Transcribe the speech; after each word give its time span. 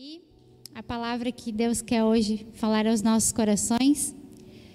E 0.00 0.22
a 0.76 0.80
palavra 0.80 1.32
que 1.32 1.50
Deus 1.50 1.82
quer 1.82 2.04
hoje 2.04 2.46
falar 2.52 2.86
aos 2.86 3.02
nossos 3.02 3.32
corações, 3.32 4.14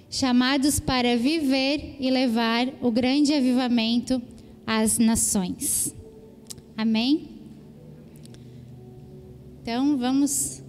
chamados 0.09 0.81
para 0.81 1.15
viver 1.15 1.95
e 1.97 2.11
levar 2.11 2.67
o 2.81 2.91
grande 2.91 3.33
avivamento 3.33 4.21
às 4.67 4.99
nações. 4.99 5.95
Amém? 6.75 7.29
Então 9.61 9.97
vamos 9.97 10.61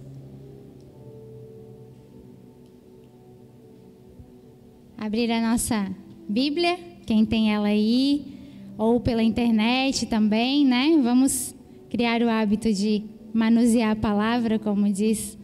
abrir 4.97 5.29
a 5.33 5.51
nossa 5.51 5.93
Bíblia, 6.29 6.79
quem 7.05 7.25
tem 7.25 7.53
ela 7.53 7.67
aí, 7.67 8.37
ou 8.77 9.01
pela 9.01 9.21
internet 9.21 10.05
também, 10.05 10.65
né? 10.65 10.97
Vamos 11.03 11.53
criar 11.89 12.21
o 12.21 12.29
hábito 12.29 12.71
de 12.71 13.14
manusear 13.35 13.91
a 13.91 13.95
palavra, 13.97 14.57
como 14.57 14.89
diz 14.89 15.37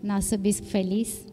nosso 0.00 0.38
bispo 0.38 0.68
feliz. 0.68 1.26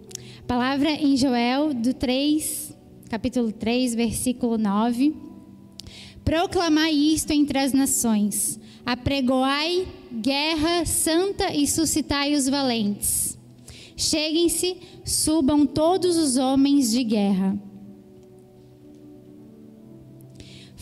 Palavra 0.48 0.90
em 0.90 1.16
Joel 1.16 1.72
do 1.72 1.94
3, 1.94 2.76
capítulo 3.08 3.52
3, 3.52 3.94
versículo 3.94 4.58
9. 4.58 5.16
Proclamai 6.26 6.92
isto 6.92 7.32
entre 7.32 7.60
as 7.60 7.74
nações, 7.74 8.60
apregoai 8.84 9.88
guerra 10.12 10.84
santa 10.84 11.54
e 11.54 11.68
suscitai 11.68 12.34
os 12.34 12.50
valentes. 12.50 13.38
Cheguem-se, 13.96 14.78
subam 15.06 15.64
todos 15.64 16.18
os 16.18 16.38
homens 16.38 16.90
de 16.90 17.04
guerra. 17.04 17.69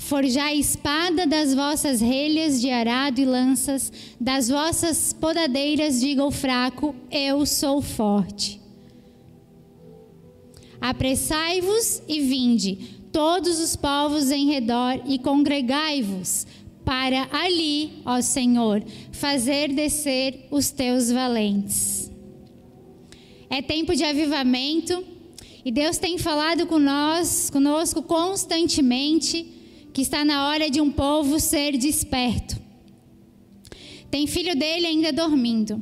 Forjai 0.07 0.57
espada 0.57 1.27
das 1.27 1.53
vossas 1.53 1.99
relhas 1.99 2.61
de 2.61 2.69
arado 2.69 3.19
e 3.19 3.25
lanças, 3.25 3.91
das 4.17 4.47
vossas 4.47 5.11
podadeiras 5.11 5.99
diga 5.99 6.23
o 6.23 6.31
fraco, 6.31 6.95
eu 7.11 7.45
sou 7.45 7.81
forte. 7.81 8.61
Apressai-vos 10.79 12.01
e 12.07 12.21
vinde, 12.21 13.01
todos 13.11 13.59
os 13.59 13.75
povos 13.75 14.31
em 14.31 14.47
redor, 14.47 15.01
e 15.05 15.19
congregai-vos, 15.19 16.47
para 16.85 17.27
ali, 17.29 18.01
ó 18.05 18.21
Senhor, 18.21 18.81
fazer 19.11 19.73
descer 19.73 20.47
os 20.49 20.69
teus 20.69 21.11
valentes. 21.11 22.09
É 23.49 23.61
tempo 23.61 23.93
de 23.93 24.05
avivamento, 24.05 25.03
e 25.65 25.69
Deus 25.69 25.97
tem 25.97 26.17
falado 26.17 26.65
com 26.65 26.79
nós, 26.79 27.49
conosco 27.49 28.01
constantemente 28.01 29.56
que 29.97 30.03
está 30.03 30.23
na 30.23 30.47
hora 30.47 30.69
de 30.69 30.79
um 30.79 30.91
povo 30.91 31.39
ser 31.39 31.75
desperto. 31.75 32.55
Tem 34.11 34.27
filho 34.27 34.55
dele 34.55 34.85
ainda 34.85 35.11
dormindo. 35.11 35.81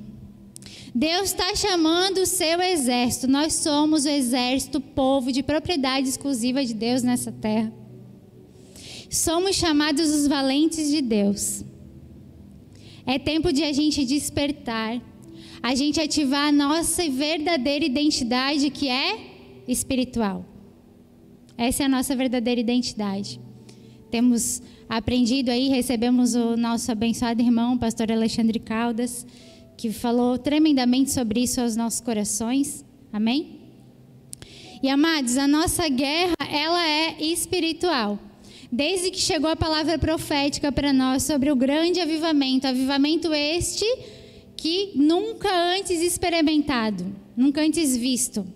Deus 0.96 1.24
está 1.32 1.54
chamando 1.54 2.20
o 2.20 2.26
seu 2.26 2.62
exército. 2.62 3.28
Nós 3.28 3.56
somos 3.56 4.06
o 4.06 4.08
exército, 4.08 4.80
povo 4.80 5.34
de 5.34 5.44
propriedade 5.44 6.08
exclusiva 6.08 6.64
de 6.64 6.74
Deus 6.74 7.04
nessa 7.04 7.30
terra. 7.30 7.74
Somos 9.10 9.58
chamados 9.58 10.10
os 10.10 10.28
valentes 10.28 10.90
de 10.90 11.02
Deus. 11.02 11.66
É 13.06 13.20
tempo 13.20 13.52
de 13.52 13.64
a 13.66 13.74
gente 13.74 14.06
despertar, 14.06 15.02
a 15.62 15.76
gente 15.76 16.00
ativar 16.00 16.48
a 16.48 16.54
nossa 16.54 17.10
verdadeira 17.10 17.84
identidade 17.84 18.70
que 18.70 18.88
é 18.88 19.20
espiritual. 19.68 20.46
Essa 21.58 21.84
é 21.84 21.86
a 21.86 21.90
nossa 21.90 22.16
verdadeira 22.16 22.62
identidade 22.62 23.44
temos 24.16 24.62
aprendido 24.88 25.52
aí, 25.52 25.68
recebemos 25.68 26.36
o 26.36 26.56
nosso 26.56 26.90
abençoado 26.90 27.42
irmão, 27.42 27.78
pastor 27.78 28.10
Alexandre 28.10 28.60
Caldas, 28.60 29.28
que 29.76 29.92
falou 29.92 30.38
tremendamente 30.38 31.12
sobre 31.12 31.42
isso 31.42 31.60
aos 31.60 31.76
nossos 31.76 32.00
corações. 32.00 32.86
Amém? 33.12 33.60
E 34.82 34.88
amados, 34.88 35.38
a 35.38 35.50
nossa 35.50 35.90
guerra, 35.90 36.34
ela 36.50 36.88
é 36.88 37.22
espiritual. 37.22 38.18
Desde 38.72 39.12
que 39.12 39.20
chegou 39.20 39.50
a 39.50 39.56
palavra 39.58 40.00
profética 40.00 40.72
para 40.72 40.94
nós 40.94 41.24
sobre 41.24 41.52
o 41.52 41.56
grande 41.58 42.00
avivamento, 42.00 42.68
avivamento 42.68 43.34
este 43.34 43.86
que 44.56 44.94
nunca 44.96 45.54
antes 45.78 46.00
experimentado, 46.00 47.06
nunca 47.36 47.62
antes 47.62 47.98
visto. 47.98 48.48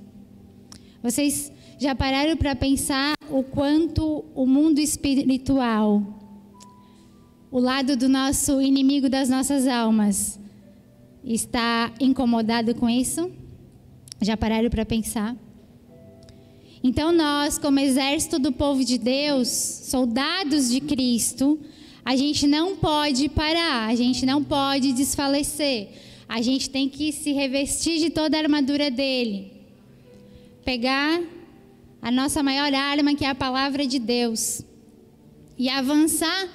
Vocês 1.03 1.51
já 1.79 1.95
pararam 1.95 2.35
para 2.35 2.53
pensar 2.55 3.15
o 3.29 3.41
quanto 3.41 4.25
o 4.35 4.45
mundo 4.45 4.79
espiritual, 4.79 6.03
o 7.49 7.57
lado 7.57 7.95
do 7.95 8.09
nosso 8.09 8.61
inimigo 8.61 9.07
das 9.09 9.29
nossas 9.29 9.65
almas, 9.65 10.37
está 11.23 11.89
incomodado 11.97 12.75
com 12.75 12.89
isso? 12.89 13.31
Já 14.21 14.35
pararam 14.35 14.69
para 14.69 14.85
pensar? 14.85 15.37
Então, 16.83 17.13
nós, 17.13 17.57
como 17.57 17.79
exército 17.79 18.37
do 18.39 18.51
povo 18.51 18.83
de 18.83 18.97
Deus, 18.97 19.47
soldados 19.47 20.69
de 20.69 20.81
Cristo, 20.81 21.57
a 22.03 22.15
gente 22.15 22.45
não 22.45 22.75
pode 22.75 23.29
parar, 23.29 23.87
a 23.87 23.95
gente 23.95 24.25
não 24.25 24.43
pode 24.43 24.91
desfalecer. 24.91 25.87
A 26.27 26.41
gente 26.41 26.69
tem 26.69 26.89
que 26.89 27.11
se 27.13 27.31
revestir 27.31 27.99
de 27.99 28.09
toda 28.09 28.37
a 28.37 28.41
armadura 28.41 28.91
dele. 28.91 29.51
Pegar 30.63 31.21
a 32.01 32.11
nossa 32.11 32.41
maior 32.41 32.73
arma, 32.73 33.15
que 33.15 33.25
é 33.25 33.29
a 33.29 33.35
palavra 33.35 33.85
de 33.85 33.99
Deus, 33.99 34.61
e 35.57 35.69
avançar 35.69 36.47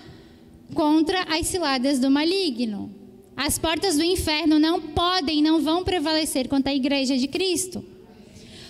contra 0.75 1.23
as 1.25 1.47
ciladas 1.47 1.99
do 1.99 2.11
maligno. 2.11 2.95
As 3.37 3.59
portas 3.59 3.97
do 3.97 4.05
inferno 4.05 4.59
não 4.59 4.81
podem, 4.81 5.43
não 5.43 5.61
vão 5.61 5.85
prevalecer 5.85 6.49
contra 6.49 6.73
a 6.73 6.75
igreja 6.75 7.17
de 7.17 7.27
Cristo. 7.27 7.85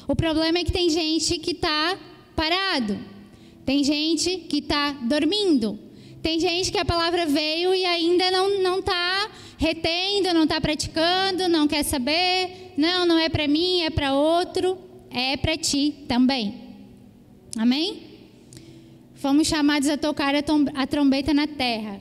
O 0.09 0.17
problema 0.17 0.59
é 0.59 0.65
que 0.65 0.73
tem 0.73 0.91
gente 0.91 1.39
que 1.39 1.53
está 1.53 1.99
parado, 2.35 2.99
tem 3.65 3.85
gente 3.85 4.39
que 4.39 4.59
está 4.59 4.93
dormindo, 4.93 5.79
tem 6.23 6.41
gente 6.41 6.73
que 6.73 6.79
a 6.79 6.85
palavra 6.85 7.27
veio 7.27 7.75
e 7.75 7.85
ainda 7.85 8.31
não 8.31 8.79
está 8.79 9.31
retendo, 9.59 10.33
não 10.35 10.45
está 10.45 10.61
praticando, 10.61 11.49
não 11.49 11.69
quer 11.69 11.83
saber. 11.83 12.73
Não, 12.77 13.07
não 13.07 13.19
é 13.19 13.29
para 13.29 13.47
mim, 13.47 13.83
é 13.83 13.91
para 13.91 14.15
outro, 14.15 14.79
é 15.11 15.37
para 15.37 15.57
ti 15.57 15.95
também. 16.09 16.64
Amém? 17.57 18.03
Fomos 19.15 19.47
chamados 19.47 19.89
a 19.89 19.97
tocar 19.97 20.35
a 20.35 20.87
trombeta 20.87 21.33
na 21.33 21.47
terra. 21.47 22.01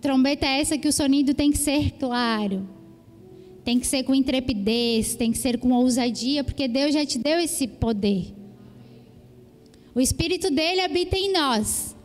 Trombeta 0.00 0.46
é 0.46 0.60
essa 0.60 0.78
que 0.78 0.88
o 0.88 0.92
sonido 0.92 1.34
tem 1.34 1.50
que 1.50 1.58
ser 1.58 1.92
claro. 1.92 2.68
Tem 3.64 3.80
que 3.80 3.86
ser 3.86 4.02
com 4.02 4.14
intrepidez, 4.14 5.14
tem 5.14 5.32
que 5.32 5.38
ser 5.38 5.58
com 5.58 5.72
ousadia, 5.72 6.44
porque 6.44 6.68
Deus 6.68 6.92
já 6.94 7.04
te 7.04 7.18
deu 7.18 7.38
esse 7.38 7.66
poder. 7.66 8.34
O 9.94 10.00
Espírito 10.00 10.50
dele 10.50 10.80
habita 10.80 11.16
em 11.16 11.32
nós. 11.32 11.96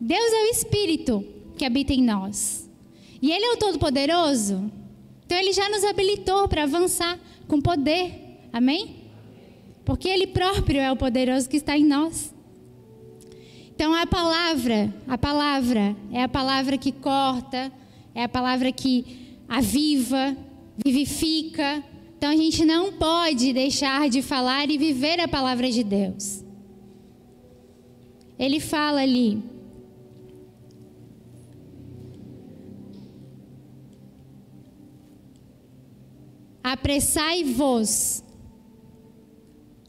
Deus 0.00 0.32
é 0.32 0.42
o 0.44 0.50
Espírito 0.50 1.24
que 1.56 1.64
habita 1.64 1.92
em 1.92 2.02
nós. 2.02 2.68
E 3.20 3.30
Ele 3.30 3.44
é 3.44 3.52
o 3.52 3.56
Todo-Poderoso. 3.56 4.70
Então 5.24 5.38
Ele 5.38 5.52
já 5.52 5.68
nos 5.68 5.84
habilitou 5.84 6.48
para 6.48 6.64
avançar 6.64 7.18
com 7.46 7.60
poder. 7.60 8.38
Amém? 8.52 9.03
Porque 9.84 10.08
Ele 10.08 10.26
próprio 10.26 10.80
é 10.80 10.90
o 10.90 10.96
poderoso 10.96 11.48
que 11.48 11.58
está 11.58 11.76
em 11.76 11.84
nós. 11.84 12.34
Então 13.74 13.92
a 13.92 14.06
palavra, 14.06 14.94
a 15.06 15.18
palavra 15.18 15.96
é 16.12 16.22
a 16.22 16.28
palavra 16.28 16.78
que 16.78 16.92
corta, 16.92 17.72
é 18.14 18.22
a 18.22 18.28
palavra 18.28 18.70
que 18.70 19.36
aviva, 19.48 20.36
vivifica. 20.84 21.82
Então 22.16 22.30
a 22.30 22.36
gente 22.36 22.64
não 22.64 22.92
pode 22.92 23.52
deixar 23.52 24.08
de 24.08 24.22
falar 24.22 24.70
e 24.70 24.78
viver 24.78 25.20
a 25.20 25.28
palavra 25.28 25.70
de 25.70 25.82
Deus. 25.82 26.42
Ele 28.38 28.58
fala 28.58 29.02
ali, 29.02 29.42
apressai-vos 36.62 38.23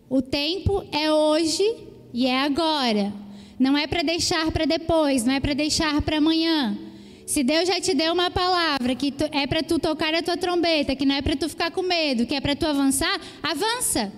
o 0.10 0.22
tempo 0.22 0.84
é 0.92 1.12
hoje 1.12 1.64
e 2.14 2.28
é 2.28 2.42
agora. 2.42 3.14
Não 3.60 3.78
é 3.78 3.88
para 3.88 4.04
deixar 4.04 4.52
para 4.52 4.66
depois, 4.66 5.24
não 5.24 5.34
é 5.34 5.40
para 5.40 5.54
deixar 5.54 6.02
para 6.02 6.18
amanhã. 6.18 6.78
Se 7.26 7.44
Deus 7.44 7.68
já 7.68 7.80
te 7.82 7.94
deu 7.94 8.14
uma 8.14 8.30
palavra 8.30 8.94
que 8.94 9.12
tu, 9.12 9.24
é 9.32 9.48
para 9.48 9.64
tu 9.64 9.80
tocar 9.80 10.14
a 10.14 10.22
tua 10.22 10.38
trombeta, 10.38 10.96
que 10.96 11.06
não 11.06 11.16
é 11.16 11.22
para 11.22 11.36
tu 11.36 11.50
ficar 11.50 11.72
com 11.72 11.82
medo, 11.82 12.26
que 12.26 12.36
é 12.36 12.42
para 12.42 12.56
tu 12.56 12.66
avançar, 12.68 13.20
avança. 13.42 14.14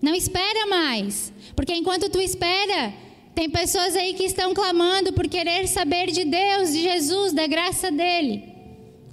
Não 0.00 0.14
espera 0.14 0.66
mais, 0.66 1.32
porque 1.54 1.72
enquanto 1.72 2.10
tu 2.10 2.20
espera, 2.20 2.92
tem 3.36 3.48
pessoas 3.48 3.94
aí 3.94 4.14
que 4.14 4.24
estão 4.24 4.52
clamando 4.52 5.12
por 5.12 5.28
querer 5.28 5.68
saber 5.68 6.10
de 6.10 6.24
Deus, 6.24 6.72
de 6.72 6.82
Jesus, 6.82 7.32
da 7.32 7.46
graça 7.46 7.90
dele. 7.90 8.42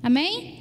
Amém? 0.02 0.58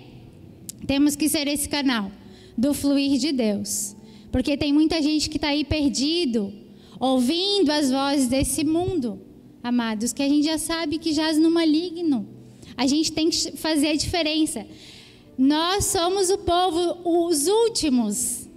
Temos 0.87 1.17
que 1.17 1.31
ser 1.31 1.49
esse 1.49 1.69
canal 1.69 2.11
do 2.57 2.75
fluir 2.75 3.19
de 3.19 3.33
Deus. 3.33 3.97
Porque 4.31 4.57
tem 4.57 4.73
muita 4.73 5.01
gente 5.01 5.31
que 5.31 5.37
está 5.37 5.49
aí 5.49 5.65
perdido, 5.65 6.53
ouvindo 7.01 7.71
as 7.71 7.91
vozes 7.91 8.29
desse 8.29 8.65
mundo, 8.65 9.21
amados, 9.63 10.13
que 10.13 10.23
a 10.23 10.29
gente 10.29 10.45
já 10.45 10.59
sabe 10.59 10.99
que 10.99 11.13
jaz 11.13 11.39
no 11.39 11.51
maligno. 11.51 12.29
A 12.77 12.87
gente 12.87 13.13
tem 13.13 13.31
que 13.31 13.53
fazer 13.53 13.89
a 13.89 13.97
diferença. 13.97 14.67
Nós 15.37 15.87
somos 15.87 16.31
o 16.31 16.39
povo, 16.39 16.99
os 17.05 17.47
últimos, 17.47 18.49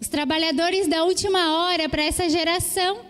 os 0.00 0.08
trabalhadores 0.08 0.86
da 0.86 1.04
última 1.04 1.56
hora 1.56 1.88
para 1.88 2.02
essa 2.02 2.28
geração. 2.28 3.00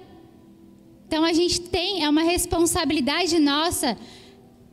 Então 1.07 1.25
a 1.25 1.33
gente 1.33 1.61
tem, 1.61 2.05
é 2.05 2.09
uma 2.09 2.23
responsabilidade 2.23 3.39
nossa 3.39 3.97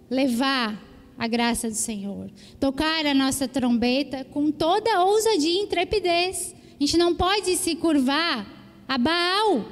levar 0.10 0.82
a 1.18 1.28
graça 1.28 1.70
do 1.70 1.76
Senhor, 1.76 2.32
tocar 2.60 3.06
a 3.06 3.14
nossa 3.14 3.46
trombeta 3.46 4.24
com 4.24 4.50
toda 4.50 5.04
ousadia 5.04 5.52
e 5.52 5.64
intrepidez. 5.64 6.56
A 6.80 6.84
gente 6.86 6.98
não 6.98 7.14
pode 7.14 7.58
se 7.58 7.76
curvar 7.76 8.48
a 8.88 8.98
Baal. 8.98 9.66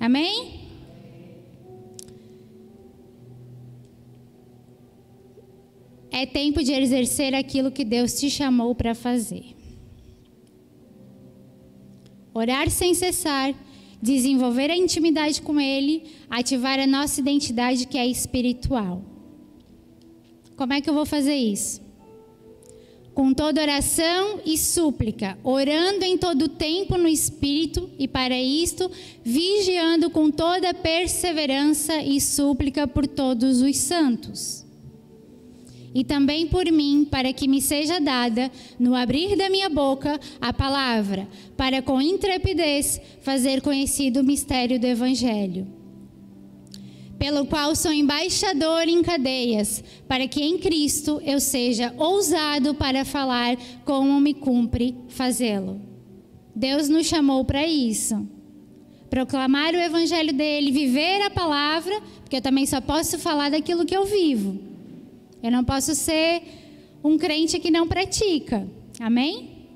Amém? 0.00 0.58
É 6.10 6.26
tempo 6.26 6.64
de 6.64 6.72
exercer 6.72 7.32
aquilo 7.32 7.70
que 7.70 7.84
Deus 7.84 8.18
te 8.18 8.28
chamou 8.28 8.74
para 8.74 8.92
fazer. 8.92 9.54
Orar 12.34 12.68
sem 12.68 12.92
cessar, 12.92 13.54
desenvolver 14.02 14.68
a 14.68 14.76
intimidade 14.76 15.40
com 15.40 15.60
Ele, 15.60 16.10
ativar 16.28 16.80
a 16.80 16.86
nossa 16.88 17.20
identidade 17.20 17.86
que 17.86 17.96
é 17.96 18.06
espiritual. 18.06 19.04
Como 20.56 20.72
é 20.72 20.80
que 20.80 20.90
eu 20.90 20.94
vou 20.94 21.06
fazer 21.06 21.36
isso? 21.36 21.89
Com 23.14 23.34
toda 23.34 23.60
oração 23.60 24.40
e 24.46 24.56
súplica, 24.56 25.36
orando 25.42 26.04
em 26.04 26.16
todo 26.16 26.48
tempo 26.48 26.96
no 26.96 27.08
Espírito, 27.08 27.90
e 27.98 28.06
para 28.06 28.40
isto, 28.40 28.90
vigiando 29.22 30.10
com 30.10 30.30
toda 30.30 30.72
perseverança 30.72 32.02
e 32.02 32.20
súplica 32.20 32.86
por 32.86 33.06
todos 33.06 33.60
os 33.60 33.76
santos 33.76 34.64
e 35.94 36.04
também 36.04 36.46
por 36.46 36.70
mim, 36.70 37.06
para 37.08 37.32
que 37.32 37.48
me 37.48 37.60
seja 37.60 38.00
dada, 38.00 38.50
no 38.78 38.94
abrir 38.94 39.36
da 39.36 39.50
minha 39.50 39.68
boca, 39.68 40.20
a 40.40 40.52
palavra, 40.52 41.28
para 41.56 41.82
com 41.82 42.00
intrepidez 42.00 43.00
fazer 43.22 43.60
conhecido 43.60 44.20
o 44.20 44.24
mistério 44.24 44.78
do 44.78 44.86
Evangelho. 44.86 45.79
Pelo 47.20 47.44
qual 47.44 47.76
sou 47.76 47.92
embaixador 47.92 48.88
em 48.88 49.02
cadeias, 49.02 49.84
para 50.08 50.26
que 50.26 50.42
em 50.42 50.56
Cristo 50.56 51.20
eu 51.22 51.38
seja 51.38 51.94
ousado 51.98 52.74
para 52.74 53.04
falar 53.04 53.58
como 53.84 54.18
me 54.18 54.32
cumpre 54.32 54.96
fazê-lo. 55.10 55.78
Deus 56.56 56.88
nos 56.88 57.06
chamou 57.06 57.44
para 57.44 57.66
isso. 57.66 58.26
Proclamar 59.10 59.74
o 59.74 59.76
Evangelho 59.76 60.32
dele, 60.32 60.72
viver 60.72 61.20
a 61.20 61.28
palavra, 61.28 62.00
porque 62.22 62.36
eu 62.36 62.40
também 62.40 62.64
só 62.64 62.80
posso 62.80 63.18
falar 63.18 63.50
daquilo 63.50 63.84
que 63.84 63.94
eu 63.94 64.06
vivo. 64.06 64.58
Eu 65.42 65.50
não 65.50 65.62
posso 65.62 65.94
ser 65.94 66.40
um 67.04 67.18
crente 67.18 67.58
que 67.58 67.70
não 67.70 67.86
pratica. 67.86 68.66
Amém? 68.98 69.66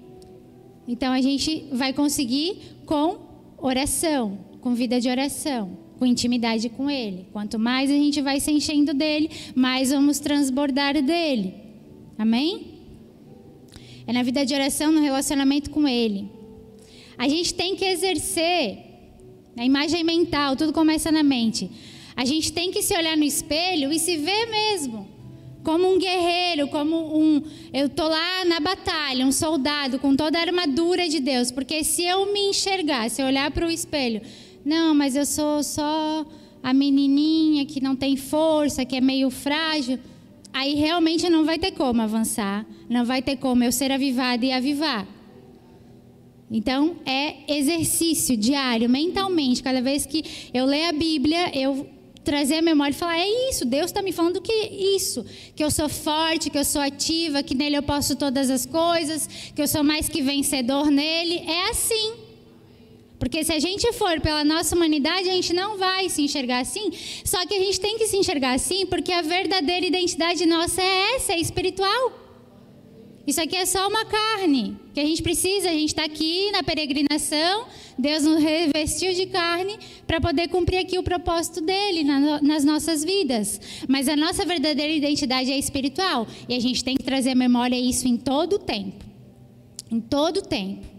Então 0.88 1.12
a 1.12 1.20
gente 1.20 1.66
vai 1.70 1.92
conseguir 1.92 2.56
com 2.86 3.18
oração, 3.58 4.38
com 4.62 4.74
vida 4.74 4.98
de 4.98 5.10
oração, 5.10 5.83
com 5.98 6.06
intimidade 6.06 6.68
com 6.68 6.90
Ele. 6.90 7.26
Quanto 7.32 7.58
mais 7.58 7.90
a 7.90 7.94
gente 7.94 8.20
vai 8.20 8.40
se 8.40 8.50
enchendo 8.50 8.92
dele, 8.92 9.30
mais 9.54 9.90
vamos 9.90 10.18
transbordar 10.18 11.00
dele. 11.02 11.54
Amém? 12.18 12.74
É 14.06 14.12
na 14.12 14.22
vida 14.22 14.44
de 14.44 14.54
oração, 14.54 14.92
no 14.92 15.00
relacionamento 15.00 15.70
com 15.70 15.88
Ele. 15.88 16.28
A 17.16 17.28
gente 17.28 17.54
tem 17.54 17.76
que 17.76 17.84
exercer 17.84 18.78
a 19.56 19.64
imagem 19.64 20.02
mental, 20.02 20.56
tudo 20.56 20.72
começa 20.72 21.12
na 21.12 21.22
mente. 21.22 21.70
A 22.16 22.24
gente 22.24 22.52
tem 22.52 22.70
que 22.70 22.82
se 22.82 22.96
olhar 22.96 23.16
no 23.16 23.24
espelho 23.24 23.92
e 23.92 23.98
se 23.98 24.16
ver 24.16 24.46
mesmo 24.46 25.14
como 25.64 25.90
um 25.90 25.98
guerreiro, 25.98 26.68
como 26.68 27.18
um. 27.18 27.42
Eu 27.72 27.86
estou 27.86 28.06
lá 28.06 28.44
na 28.44 28.60
batalha, 28.60 29.26
um 29.26 29.32
soldado 29.32 29.98
com 29.98 30.14
toda 30.14 30.38
a 30.38 30.42
armadura 30.42 31.08
de 31.08 31.18
Deus. 31.20 31.50
Porque 31.50 31.82
se 31.82 32.04
eu 32.04 32.32
me 32.32 32.50
enxergar, 32.50 33.08
se 33.08 33.22
eu 33.22 33.26
olhar 33.26 33.50
para 33.50 33.66
o 33.66 33.70
espelho, 33.70 34.20
não, 34.64 34.94
mas 34.94 35.14
eu 35.14 35.26
sou 35.26 35.62
só 35.62 36.24
a 36.62 36.72
menininha 36.72 37.66
que 37.66 37.82
não 37.82 37.94
tem 37.94 38.16
força, 38.16 38.84
que 38.84 38.96
é 38.96 39.00
meio 39.00 39.28
frágil. 39.28 39.98
Aí 40.52 40.74
realmente 40.74 41.28
não 41.28 41.44
vai 41.44 41.58
ter 41.58 41.72
como 41.72 42.00
avançar, 42.00 42.64
não 42.88 43.04
vai 43.04 43.20
ter 43.20 43.36
como 43.36 43.62
eu 43.62 43.70
ser 43.70 43.92
avivada 43.92 44.46
e 44.46 44.52
avivar. 44.52 45.06
Então, 46.50 46.96
é 47.04 47.52
exercício 47.52 48.36
diário, 48.36 48.88
mentalmente. 48.88 49.62
Cada 49.62 49.82
vez 49.82 50.06
que 50.06 50.24
eu 50.54 50.64
leio 50.64 50.88
a 50.88 50.92
Bíblia, 50.92 51.50
eu 51.58 51.86
trazer 52.22 52.56
a 52.56 52.62
memória 52.62 52.92
e 52.92 52.96
falar: 52.96 53.18
é 53.18 53.50
isso, 53.50 53.64
Deus 53.64 53.86
está 53.86 54.00
me 54.00 54.12
falando 54.12 54.40
que 54.40 54.52
isso, 54.52 55.24
que 55.54 55.62
eu 55.62 55.70
sou 55.70 55.88
forte, 55.88 56.48
que 56.48 56.58
eu 56.58 56.64
sou 56.64 56.80
ativa, 56.80 57.42
que 57.42 57.54
nele 57.54 57.76
eu 57.76 57.82
posso 57.82 58.16
todas 58.16 58.48
as 58.48 58.64
coisas, 58.64 59.28
que 59.54 59.60
eu 59.60 59.68
sou 59.68 59.84
mais 59.84 60.08
que 60.08 60.22
vencedor 60.22 60.90
nele. 60.90 61.42
É 61.46 61.70
assim. 61.70 62.23
Porque 63.24 63.42
se 63.42 63.54
a 63.54 63.58
gente 63.58 63.90
for 63.94 64.20
pela 64.20 64.44
nossa 64.44 64.76
humanidade, 64.76 65.30
a 65.30 65.32
gente 65.32 65.54
não 65.54 65.78
vai 65.78 66.10
se 66.10 66.20
enxergar 66.20 66.58
assim. 66.58 66.90
Só 67.24 67.46
que 67.46 67.54
a 67.54 67.58
gente 67.58 67.80
tem 67.80 67.96
que 67.96 68.06
se 68.06 68.18
enxergar 68.18 68.52
assim, 68.52 68.84
porque 68.84 69.10
a 69.10 69.22
verdadeira 69.22 69.86
identidade 69.86 70.44
nossa 70.44 70.82
é 70.82 71.14
essa, 71.14 71.32
é 71.32 71.40
espiritual. 71.40 72.12
Isso 73.26 73.40
aqui 73.40 73.56
é 73.56 73.64
só 73.64 73.88
uma 73.88 74.04
carne 74.04 74.76
que 74.92 75.00
a 75.00 75.06
gente 75.06 75.22
precisa. 75.22 75.70
A 75.70 75.72
gente 75.72 75.88
está 75.88 76.04
aqui 76.04 76.50
na 76.52 76.62
peregrinação. 76.62 77.64
Deus 77.98 78.24
nos 78.24 78.42
revestiu 78.42 79.14
de 79.14 79.24
carne 79.24 79.78
para 80.06 80.20
poder 80.20 80.48
cumprir 80.48 80.76
aqui 80.76 80.98
o 80.98 81.02
propósito 81.02 81.62
dele 81.62 82.04
na, 82.04 82.42
nas 82.42 82.62
nossas 82.62 83.02
vidas. 83.02 83.58
Mas 83.88 84.06
a 84.06 84.16
nossa 84.16 84.44
verdadeira 84.44 84.92
identidade 84.92 85.50
é 85.50 85.56
espiritual 85.56 86.26
e 86.46 86.54
a 86.54 86.60
gente 86.60 86.84
tem 86.84 86.94
que 86.94 87.02
trazer 87.02 87.30
à 87.30 87.34
memória 87.34 87.74
isso 87.74 88.06
em 88.06 88.18
todo 88.18 88.56
o 88.56 88.58
tempo. 88.58 89.02
Em 89.90 89.98
todo 89.98 90.40
o 90.40 90.42
tempo. 90.42 90.93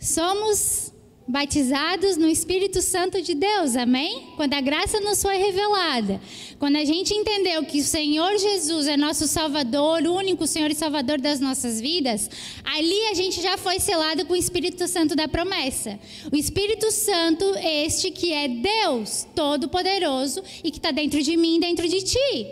Somos 0.00 0.90
batizados 1.28 2.16
no 2.16 2.26
Espírito 2.26 2.80
Santo 2.80 3.20
de 3.20 3.34
Deus, 3.34 3.76
amém? 3.76 4.32
Quando 4.34 4.54
a 4.54 4.60
graça 4.62 4.98
nos 4.98 5.20
foi 5.20 5.36
revelada, 5.36 6.18
quando 6.58 6.76
a 6.76 6.84
gente 6.86 7.12
entendeu 7.12 7.62
que 7.64 7.80
o 7.80 7.84
Senhor 7.84 8.38
Jesus 8.38 8.88
é 8.88 8.96
nosso 8.96 9.28
Salvador, 9.28 10.02
o 10.04 10.14
único 10.14 10.46
Senhor 10.46 10.70
e 10.70 10.74
Salvador 10.74 11.20
das 11.20 11.38
nossas 11.38 11.82
vidas, 11.82 12.30
ali 12.64 12.98
a 13.10 13.14
gente 13.14 13.42
já 13.42 13.58
foi 13.58 13.78
selado 13.78 14.24
com 14.24 14.32
o 14.32 14.36
Espírito 14.36 14.88
Santo 14.88 15.14
da 15.14 15.28
promessa. 15.28 16.00
O 16.32 16.34
Espírito 16.34 16.90
Santo, 16.90 17.44
este 17.62 18.10
que 18.10 18.32
é 18.32 18.48
Deus 18.48 19.26
Todo-Poderoso 19.34 20.42
e 20.64 20.70
que 20.70 20.78
está 20.78 20.90
dentro 20.90 21.22
de 21.22 21.36
mim, 21.36 21.60
dentro 21.60 21.86
de 21.86 22.02
ti. 22.02 22.46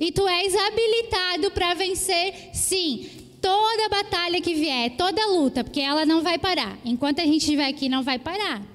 E 0.00 0.10
tu 0.10 0.26
és 0.26 0.54
habilitado 0.56 1.50
para 1.50 1.74
vencer, 1.74 2.50
sim, 2.54 3.23
toda 3.44 3.90
batalha 3.90 4.40
que 4.40 4.54
vier, 4.54 4.96
toda 4.96 5.26
luta, 5.26 5.62
porque 5.62 5.80
ela 5.80 6.06
não 6.06 6.22
vai 6.22 6.38
parar. 6.38 6.78
Enquanto 6.82 7.20
a 7.20 7.24
gente 7.26 7.42
estiver 7.42 7.66
aqui, 7.66 7.90
não 7.90 8.02
vai 8.02 8.18
parar. 8.18 8.66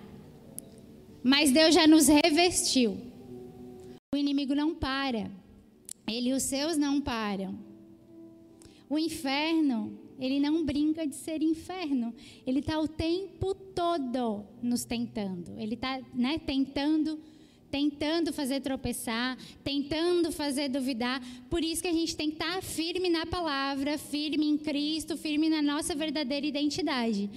Mas 1.23 1.51
Deus 1.51 1.73
já 1.73 1.87
nos 1.87 2.07
revestiu. 2.07 2.95
O 4.13 4.15
inimigo 4.15 4.53
não 4.53 4.75
para. 4.75 5.31
Ele 6.07 6.29
e 6.29 6.33
os 6.33 6.43
seus 6.43 6.77
não 6.77 7.01
param. 7.01 7.57
O 8.87 8.99
inferno, 8.99 9.99
ele 10.19 10.39
não 10.39 10.63
brinca 10.63 11.07
de 11.07 11.15
ser 11.15 11.41
inferno. 11.41 12.13
Ele 12.45 12.59
está 12.59 12.79
o 12.79 12.87
tempo 12.87 13.55
todo 13.55 14.45
nos 14.61 14.85
tentando. 14.85 15.57
Ele 15.57 15.73
está 15.73 15.99
né, 16.13 16.37
tentando 16.37 17.19
tentando 17.71 18.33
fazer 18.33 18.61
tropeçar, 18.61 19.37
tentando 19.63 20.31
fazer 20.31 20.69
duvidar. 20.69 21.21
Por 21.49 21.63
isso 21.63 21.81
que 21.81 21.87
a 21.87 21.93
gente 21.93 22.15
tem 22.15 22.29
que 22.29 22.35
estar 22.35 22.61
firme 22.61 23.09
na 23.09 23.25
palavra, 23.25 23.97
firme 23.97 24.47
em 24.47 24.57
Cristo, 24.57 25.15
firme 25.17 25.49
na 25.49 25.61
nossa 25.61 25.95
verdadeira 25.95 26.45
identidade. 26.45 27.29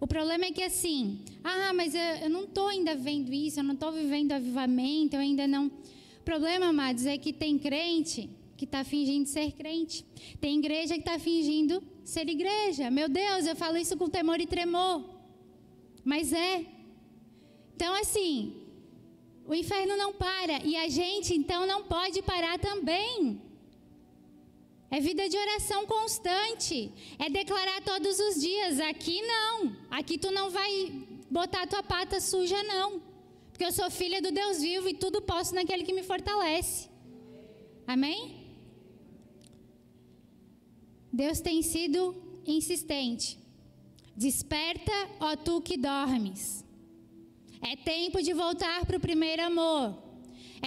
O 0.00 0.06
problema 0.06 0.46
é 0.46 0.52
que 0.52 0.62
assim, 0.62 1.18
ah, 1.42 1.72
mas 1.72 1.94
eu, 1.94 2.00
eu 2.00 2.30
não 2.30 2.44
estou 2.44 2.68
ainda 2.68 2.94
vendo 2.94 3.32
isso, 3.32 3.60
eu 3.60 3.64
não 3.64 3.74
estou 3.74 3.92
vivendo 3.92 4.32
avivamento, 4.32 5.16
eu 5.16 5.20
ainda 5.20 5.46
não. 5.46 5.66
O 5.66 6.22
problema, 6.24 6.66
amados, 6.66 7.06
é 7.06 7.16
que 7.16 7.32
tem 7.32 7.58
crente 7.58 8.28
que 8.56 8.64
está 8.64 8.82
fingindo 8.84 9.26
ser 9.26 9.52
crente, 9.52 10.04
tem 10.40 10.58
igreja 10.58 10.94
que 10.94 11.00
está 11.00 11.18
fingindo 11.18 11.82
ser 12.04 12.28
igreja. 12.28 12.90
Meu 12.90 13.08
Deus, 13.08 13.46
eu 13.46 13.54
falo 13.54 13.76
isso 13.76 13.96
com 13.96 14.08
temor 14.08 14.40
e 14.40 14.46
tremor, 14.46 15.04
mas 16.04 16.32
é. 16.32 16.64
Então, 17.74 17.94
assim, 17.94 18.54
o 19.48 19.54
inferno 19.54 19.96
não 19.96 20.12
para 20.12 20.64
e 20.64 20.76
a 20.76 20.88
gente 20.88 21.34
então 21.34 21.66
não 21.66 21.84
pode 21.84 22.22
parar 22.22 22.58
também. 22.58 23.40
É 24.90 25.00
vida 25.00 25.28
de 25.28 25.36
oração 25.36 25.86
constante. 25.86 26.92
É 27.18 27.28
declarar 27.28 27.82
todos 27.82 28.18
os 28.18 28.40
dias. 28.40 28.78
Aqui 28.80 29.20
não. 29.22 29.76
Aqui 29.90 30.16
tu 30.16 30.30
não 30.30 30.50
vai 30.50 30.92
botar 31.30 31.66
tua 31.66 31.82
pata 31.82 32.20
suja, 32.20 32.62
não. 32.62 33.02
Porque 33.50 33.64
eu 33.64 33.72
sou 33.72 33.90
filha 33.90 34.20
do 34.20 34.30
Deus 34.30 34.60
vivo 34.60 34.88
e 34.88 34.94
tudo 34.94 35.20
posso 35.22 35.54
naquele 35.54 35.82
que 35.82 35.92
me 35.92 36.02
fortalece. 36.02 36.88
Amém? 37.86 38.46
Deus 41.12 41.40
tem 41.40 41.62
sido 41.62 42.14
insistente. 42.44 43.38
Desperta, 44.14 44.92
ó 45.20 45.36
tu 45.36 45.60
que 45.60 45.76
dormes. 45.76 46.65
É 47.70 47.74
tempo 47.74 48.22
de 48.26 48.32
voltar 48.32 48.86
para 48.86 48.96
o 48.96 49.04
primeiro 49.08 49.42
amor. 49.42 49.84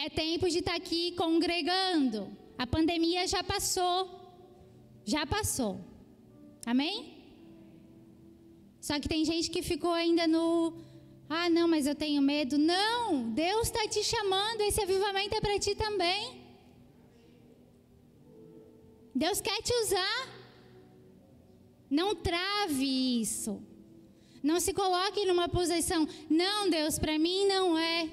É 0.04 0.10
tempo 0.10 0.50
de 0.50 0.60
estar 0.60 0.74
tá 0.74 0.78
aqui 0.78 1.14
congregando. 1.14 2.20
A 2.58 2.68
pandemia 2.68 3.26
já 3.26 3.42
passou. 3.42 3.98
Já 5.06 5.26
passou. 5.26 5.74
Amém? 6.66 6.96
Só 8.82 9.00
que 9.00 9.08
tem 9.08 9.24
gente 9.24 9.50
que 9.50 9.62
ficou 9.62 9.94
ainda 9.94 10.28
no. 10.28 10.74
Ah, 11.30 11.50
não, 11.50 11.70
mas 11.70 11.88
eu 11.88 11.96
tenho 11.96 12.22
medo. 12.22 12.58
Não! 12.58 13.32
Deus 13.32 13.68
está 13.68 13.88
te 13.88 14.04
chamando. 14.04 14.62
Esse 14.62 14.82
avivamento 14.82 15.36
é 15.36 15.40
para 15.40 15.58
ti 15.58 15.76
também. 15.76 16.22
Deus 19.16 19.40
quer 19.40 19.62
te 19.62 19.74
usar. 19.84 20.20
Não 21.90 22.14
trave 22.14 23.22
isso. 23.22 23.69
Não 24.42 24.60
se 24.60 24.74
coloque 24.74 25.26
numa 25.26 25.50
posição. 25.50 26.08
Não, 26.30 26.70
Deus, 26.70 26.98
para 26.98 27.20
mim 27.20 27.46
não 27.46 27.78
é. 27.78 28.10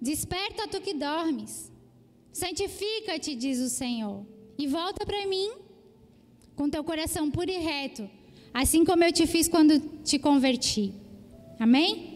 Desperta 0.00 0.68
tu 0.68 0.80
que 0.80 0.94
dormes. 0.94 1.70
Santifica-te, 2.32 3.34
diz 3.34 3.58
o 3.58 3.68
Senhor, 3.68 4.24
e 4.56 4.66
volta 4.66 5.04
para 5.04 5.26
mim 5.26 5.50
com 6.54 6.70
teu 6.70 6.84
coração 6.84 7.30
puro 7.30 7.50
e 7.50 7.58
reto, 7.58 8.08
assim 8.52 8.84
como 8.84 9.02
eu 9.02 9.12
te 9.12 9.26
fiz 9.26 9.48
quando 9.48 9.80
te 10.04 10.18
converti. 10.18 10.94
Amém? 11.58 12.10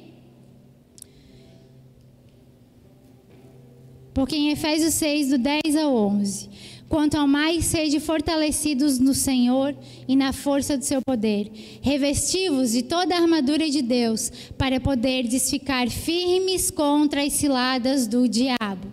Porque 4.14 4.36
em 4.36 4.50
Efésios 4.50 4.94
6, 4.94 5.30
do 5.30 5.38
10 5.38 5.76
ao 5.76 5.94
11, 5.94 6.48
Quanto 6.94 7.16
ao 7.16 7.26
mais 7.26 7.64
sede 7.64 7.98
fortalecidos 7.98 9.00
no 9.00 9.14
Senhor 9.14 9.76
e 10.06 10.14
na 10.14 10.32
força 10.32 10.78
do 10.78 10.84
seu 10.84 11.02
poder, 11.02 11.50
revestivos 11.82 12.70
de 12.70 12.84
toda 12.84 13.16
a 13.16 13.18
armadura 13.20 13.68
de 13.68 13.82
Deus, 13.82 14.30
para 14.56 14.78
poderdes 14.78 15.50
ficar 15.50 15.90
firmes 15.90 16.70
contra 16.70 17.24
as 17.24 17.32
ciladas 17.32 18.06
do 18.06 18.28
diabo. 18.28 18.86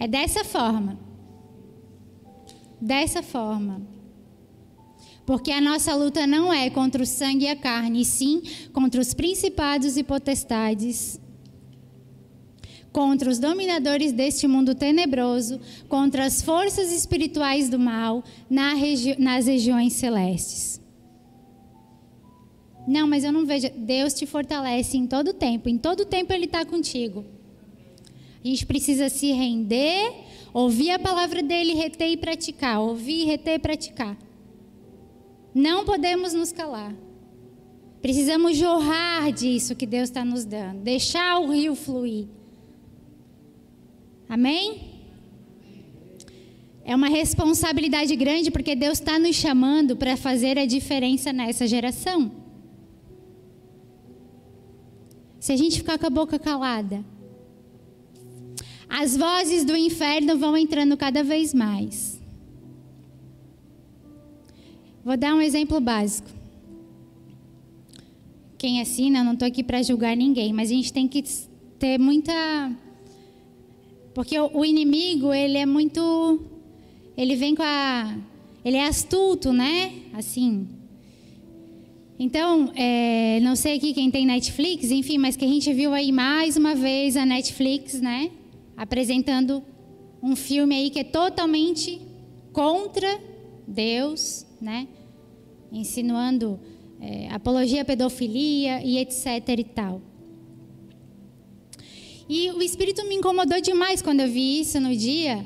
É 0.00 0.08
dessa 0.08 0.44
forma. 0.44 0.98
Dessa 2.80 3.22
forma. 3.22 3.82
Porque 5.26 5.52
a 5.52 5.60
nossa 5.60 5.94
luta 5.94 6.26
não 6.26 6.50
é 6.50 6.70
contra 6.70 7.02
o 7.02 7.06
sangue 7.06 7.44
e 7.44 7.48
a 7.48 7.56
carne, 7.56 8.00
e 8.00 8.04
sim 8.06 8.40
contra 8.72 8.98
os 8.98 9.12
principados 9.12 9.98
e 9.98 10.02
potestades 10.02 11.20
contra 12.96 13.28
os 13.28 13.38
dominadores 13.38 14.10
deste 14.10 14.48
mundo 14.48 14.74
tenebroso, 14.74 15.60
contra 15.86 16.24
as 16.24 16.40
forças 16.40 16.90
espirituais 16.90 17.68
do 17.68 17.78
mal 17.78 18.24
na 18.48 18.72
regi 18.72 19.20
nas 19.20 19.46
regiões 19.46 19.92
celestes. 19.92 20.80
Não, 22.88 23.06
mas 23.06 23.22
eu 23.22 23.30
não 23.30 23.44
vejo. 23.44 23.68
Deus 23.76 24.14
te 24.14 24.24
fortalece 24.24 24.96
em 24.96 25.06
todo 25.06 25.34
tempo. 25.34 25.68
Em 25.68 25.76
todo 25.76 26.06
tempo 26.06 26.32
Ele 26.32 26.46
está 26.46 26.64
contigo. 26.64 27.22
A 28.42 28.48
gente 28.48 28.64
precisa 28.64 29.10
se 29.10 29.30
render, 29.30 30.14
ouvir 30.54 30.90
a 30.92 30.98
palavra 30.98 31.42
dele, 31.42 31.74
reter 31.74 32.08
e 32.08 32.16
praticar. 32.16 32.80
Ouvir, 32.80 33.26
reter 33.26 33.56
e 33.56 33.58
praticar. 33.58 34.16
Não 35.54 35.84
podemos 35.84 36.32
nos 36.32 36.50
calar. 36.50 36.96
Precisamos 38.00 38.56
jorrar 38.56 39.30
disso 39.32 39.76
que 39.76 39.84
Deus 39.84 40.04
está 40.08 40.24
nos 40.24 40.46
dando. 40.46 40.80
Deixar 40.80 41.38
o 41.40 41.50
rio 41.50 41.74
fluir. 41.74 42.28
Amém? 44.28 44.96
É 46.84 46.94
uma 46.94 47.08
responsabilidade 47.08 48.14
grande 48.14 48.50
porque 48.50 48.76
Deus 48.76 48.98
está 48.98 49.18
nos 49.18 49.34
chamando 49.34 49.96
para 49.96 50.16
fazer 50.16 50.58
a 50.58 50.66
diferença 50.66 51.32
nessa 51.32 51.66
geração. 51.66 52.30
Se 55.40 55.52
a 55.52 55.56
gente 55.56 55.78
ficar 55.78 55.98
com 55.98 56.06
a 56.06 56.10
boca 56.10 56.38
calada, 56.38 57.04
as 58.88 59.16
vozes 59.16 59.64
do 59.64 59.76
inferno 59.76 60.38
vão 60.38 60.56
entrando 60.56 60.96
cada 60.96 61.22
vez 61.22 61.52
mais. 61.52 62.20
Vou 65.04 65.16
dar 65.16 65.34
um 65.34 65.40
exemplo 65.40 65.80
básico. 65.80 66.28
Quem 68.58 68.80
assina, 68.80 69.22
não 69.22 69.34
estou 69.34 69.46
aqui 69.46 69.62
para 69.62 69.82
julgar 69.82 70.16
ninguém, 70.16 70.52
mas 70.52 70.70
a 70.70 70.74
gente 70.74 70.92
tem 70.92 71.06
que 71.06 71.22
ter 71.78 71.98
muita 71.98 72.32
porque 74.16 74.40
o, 74.40 74.64
inimigo, 74.64 75.30
ele 75.34 75.58
é 75.58 75.66
muito. 75.66 76.40
Ele 77.18 77.36
vem 77.36 77.54
com 77.54 77.62
a. 77.62 78.16
Ele 78.64 78.78
é 78.78 78.86
astuto, 78.86 79.52
né? 79.52 79.92
Assim. 80.14 80.66
Então, 82.18 82.72
é, 82.74 83.38
não 83.40 83.54
sei 83.54 83.76
aqui 83.76 83.92
quem 83.92 84.10
tem 84.10 84.24
Netflix, 84.24 84.90
enfim, 84.90 85.18
mas 85.18 85.36
que 85.36 85.44
a 85.44 85.48
gente 85.48 85.70
viu 85.70 85.92
aí 85.92 86.12
mais 86.12 86.56
uma 86.56 86.74
vez 86.74 87.14
a 87.14 87.26
Netflix, 87.26 88.00
né? 88.00 88.30
Apresentando 88.74 89.62
um 90.22 90.34
filme 90.34 90.74
aí 90.74 90.88
que 90.88 91.00
é 91.00 91.04
totalmente 91.04 92.00
contra 92.54 93.20
Deus, 93.68 94.46
né? 94.58 94.88
Insinuando 95.70 96.58
é, 97.02 97.28
apologia 97.28 97.82
à 97.82 97.84
pedofilia 97.84 98.82
e 98.82 98.96
etc 98.96 99.46
e 99.58 99.64
tal. 99.64 100.00
E 102.28 102.50
o 102.50 102.60
Espírito 102.60 103.06
me 103.06 103.14
incomodou 103.14 103.60
demais 103.60 104.02
quando 104.02 104.20
eu 104.20 104.28
vi 104.28 104.60
isso 104.60 104.80
no 104.80 104.94
dia. 104.94 105.44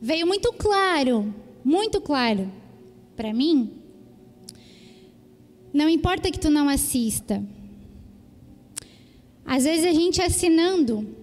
Veio 0.00 0.26
muito 0.26 0.52
claro, 0.52 1.34
muito 1.64 2.00
claro 2.00 2.50
para 3.16 3.32
mim. 3.32 3.72
Não 5.72 5.88
importa 5.88 6.30
que 6.30 6.38
tu 6.38 6.50
não 6.50 6.68
assista. 6.68 7.44
Às 9.44 9.64
vezes 9.64 9.86
a 9.86 9.92
gente 9.92 10.22
assinando 10.22 11.16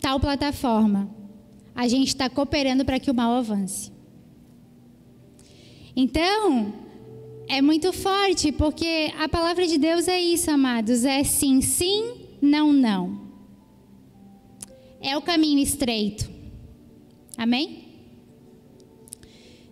tal 0.00 0.18
plataforma, 0.18 1.10
a 1.74 1.86
gente 1.86 2.08
está 2.08 2.30
cooperando 2.30 2.84
para 2.84 2.98
que 2.98 3.10
o 3.10 3.14
mal 3.14 3.34
avance. 3.34 3.92
Então, 5.94 6.72
é 7.46 7.60
muito 7.60 7.92
forte, 7.92 8.50
porque 8.52 9.12
a 9.18 9.28
palavra 9.28 9.66
de 9.66 9.76
Deus 9.76 10.08
é 10.08 10.18
isso, 10.18 10.50
amados: 10.50 11.04
é 11.04 11.22
sim, 11.24 11.60
sim, 11.60 12.14
não, 12.40 12.72
não 12.72 13.23
é 15.04 15.16
o 15.16 15.22
caminho 15.22 15.58
estreito. 15.58 16.28
Amém? 17.36 17.84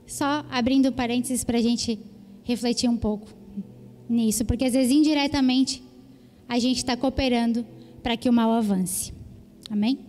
Só 0.07 0.45
abrindo 0.51 0.93
parênteses 0.93 1.43
para 1.43 1.57
a 1.57 1.63
gente 1.63 1.99
refletir 2.45 2.89
um 2.89 2.97
pouco 2.97 3.27
nisso, 4.09 4.45
porque 4.45 4.67
às 4.67 4.75
vezes 4.75 4.93
indiretamente 4.93 5.83
a 6.47 6.59
gente 6.59 6.77
está 6.77 6.95
cooperando 6.97 7.65
para 8.03 8.17
que 8.17 8.29
o 8.29 8.33
mal 8.33 8.53
avance. 8.53 9.13
Amém? 9.71 10.01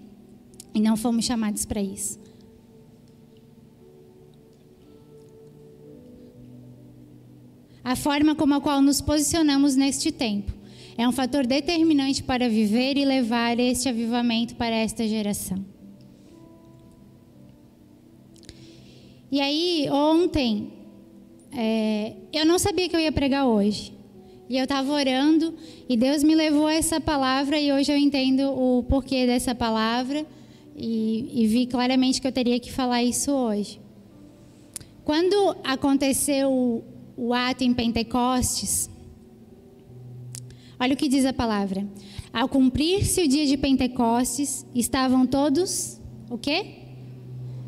E 0.74 0.82
não 0.82 0.98
fomos 0.98 1.24
chamados 1.24 1.64
para 1.64 1.82
isso. 1.82 2.20
A 7.82 7.96
forma 7.96 8.36
como 8.36 8.56
a 8.56 8.62
qual 8.62 8.82
nos 8.82 9.00
posicionamos 9.00 9.76
neste 9.76 10.12
tempo 10.12 10.52
é 11.04 11.08
um 11.08 11.12
fator 11.12 11.46
determinante 11.46 12.24
para 12.24 12.48
viver 12.48 12.98
e 12.98 13.06
levar 13.06 13.60
este 13.60 13.90
avivamento 13.90 14.56
para 14.56 14.76
esta 14.76 15.08
geração. 15.08 15.64
E 19.32 19.42
aí, 19.42 19.88
ontem, 19.92 20.72
é, 21.52 22.14
eu 22.32 22.46
não 22.46 22.58
sabia 22.58 22.88
que 22.88 22.96
eu 22.96 23.00
ia 23.00 23.12
pregar 23.12 23.46
hoje. 23.46 23.94
E 24.50 24.58
eu 24.58 24.64
estava 24.64 24.92
orando 24.92 25.56
e 25.90 25.98
Deus 25.98 26.24
me 26.24 26.36
levou 26.36 26.68
a 26.68 26.74
essa 26.74 27.02
palavra 27.02 27.60
e 27.60 27.72
hoje 27.72 27.92
eu 27.92 27.98
entendo 27.98 28.52
o 28.52 28.84
porquê 28.84 29.26
dessa 29.26 29.56
palavra 29.56 30.26
e, 30.76 31.30
e 31.34 31.48
vi 31.48 31.66
claramente 31.66 32.22
que 32.22 32.28
eu 32.28 32.32
teria 32.32 32.60
que 32.60 32.72
falar 32.72 33.04
isso 33.04 33.32
hoje. 33.32 33.80
Quando 35.04 35.56
aconteceu 35.64 36.52
o, 36.52 36.84
o 37.18 37.34
ato 37.34 37.64
em 37.64 37.74
Pentecostes, 37.74 38.90
Olha 40.80 40.94
o 40.94 40.98
que 40.98 41.08
diz 41.08 41.26
a 41.26 41.34
palavra. 41.34 41.88
Ao 42.32 42.50
cumprir-se 42.50 43.22
o 43.22 43.28
dia 43.28 43.46
de 43.46 43.58
Pentecostes, 43.58 44.66
estavam 44.74 45.26
todos 45.26 46.00
o 46.30 46.38
quê? 46.38 46.66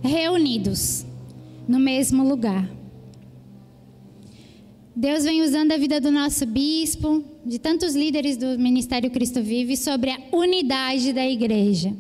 Reunidos 0.02 1.06
no 1.68 1.80
mesmo 1.80 2.28
lugar. 2.28 2.70
Deus 4.96 5.26
vem 5.26 5.42
usando 5.42 5.74
a 5.74 5.78
vida 5.78 6.00
do 6.00 6.10
nosso 6.10 6.46
bispo, 6.46 7.24
de 7.46 7.60
tantos 7.60 7.96
líderes 7.96 8.38
do 8.38 8.58
Ministério 8.58 9.12
Cristo 9.12 9.42
Vive, 9.42 9.76
sobre 9.76 10.10
a 10.10 10.20
unidade 10.32 11.12
da 11.12 11.28
igreja. 11.28 11.94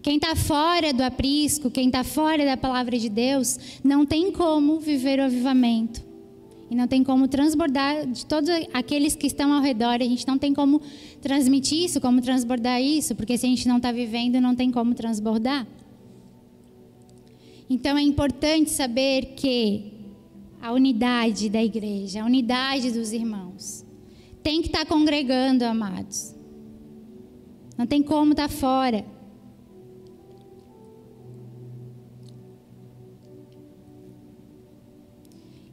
Quem 0.00 0.14
está 0.14 0.36
fora 0.36 0.92
do 0.92 1.02
aprisco, 1.02 1.68
quem 1.68 1.88
está 1.88 2.04
fora 2.04 2.44
da 2.44 2.56
palavra 2.56 2.96
de 2.96 3.08
Deus, 3.08 3.58
não 3.82 4.06
tem 4.06 4.30
como 4.30 4.78
viver 4.78 5.18
o 5.18 5.24
avivamento. 5.24 6.05
E 6.70 6.74
não 6.74 6.88
tem 6.88 7.04
como 7.04 7.28
transbordar 7.28 8.06
de 8.06 8.26
todos 8.26 8.50
aqueles 8.72 9.14
que 9.14 9.26
estão 9.26 9.52
ao 9.52 9.62
redor. 9.62 10.00
A 10.00 10.04
gente 10.04 10.26
não 10.26 10.36
tem 10.36 10.52
como 10.52 10.80
transmitir 11.20 11.84
isso, 11.84 12.00
como 12.00 12.20
transbordar 12.20 12.82
isso, 12.82 13.14
porque 13.14 13.38
se 13.38 13.46
a 13.46 13.48
gente 13.48 13.68
não 13.68 13.76
está 13.76 13.92
vivendo, 13.92 14.40
não 14.40 14.54
tem 14.54 14.70
como 14.70 14.94
transbordar. 14.94 15.66
Então 17.68 17.96
é 17.96 18.02
importante 18.02 18.70
saber 18.70 19.34
que 19.36 19.92
a 20.60 20.72
unidade 20.72 21.48
da 21.48 21.62
igreja, 21.62 22.22
a 22.22 22.24
unidade 22.24 22.90
dos 22.90 23.12
irmãos, 23.12 23.84
tem 24.42 24.60
que 24.60 24.68
estar 24.68 24.80
tá 24.80 24.86
congregando, 24.86 25.64
amados. 25.64 26.34
Não 27.76 27.86
tem 27.86 28.02
como 28.02 28.32
estar 28.32 28.48
tá 28.48 28.54
fora. 28.54 29.04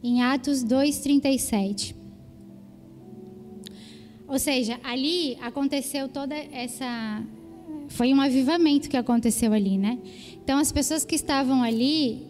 Em 0.04 0.22
Atos 0.22 0.64
2:37. 0.64 1.96
Ou 4.28 4.38
seja, 4.38 4.80
ali 4.84 5.38
aconteceu 5.42 6.10
toda 6.10 6.36
essa 6.36 7.24
foi 7.88 8.14
um 8.14 8.20
avivamento 8.20 8.90
que 8.90 8.98
aconteceu 8.98 9.54
ali, 9.54 9.78
né? 9.78 10.00
Então 10.44 10.58
as 10.58 10.72
pessoas 10.72 11.06
que 11.06 11.16
estavam 11.16 11.64
ali 11.64 12.26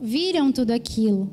viram 0.00 0.52
tudo 0.52 0.72
aquilo. 0.72 1.30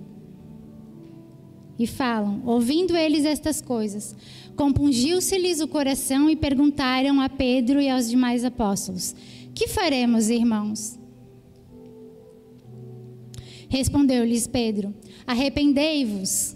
E 1.78 1.86
falam, 1.86 2.42
ouvindo 2.46 2.96
eles 2.96 3.26
estas 3.26 3.60
coisas, 3.60 4.16
compungiu-se-lhes 4.56 5.60
o 5.60 5.68
coração 5.68 6.30
e 6.30 6.36
perguntaram 6.36 7.20
a 7.20 7.28
Pedro 7.28 7.82
e 7.82 7.90
aos 7.90 8.10
demais 8.10 8.46
apóstolos: 8.46 9.14
Que 9.54 9.68
faremos, 9.68 10.30
irmãos? 10.30 10.98
Respondeu-lhes 13.70 14.48
Pedro: 14.48 14.94
Arrependei-vos, 15.26 16.56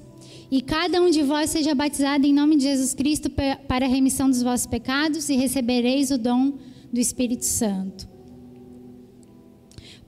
e 0.52 0.62
cada 0.62 1.02
um 1.02 1.10
de 1.10 1.24
vós 1.24 1.50
seja 1.50 1.76
batizado 1.76 2.26
em 2.26 2.34
nome 2.34 2.56
de 2.56 2.64
Jesus 2.64 2.94
Cristo 2.94 3.30
para 3.68 3.86
a 3.86 3.90
remissão 3.90 4.30
dos 4.30 4.42
vossos 4.42 4.68
pecados, 4.68 5.30
e 5.30 5.36
recebereis 5.36 6.12
o 6.12 6.18
dom 6.18 6.54
do 6.92 7.00
Espírito 7.00 7.46
Santo. 7.46 8.08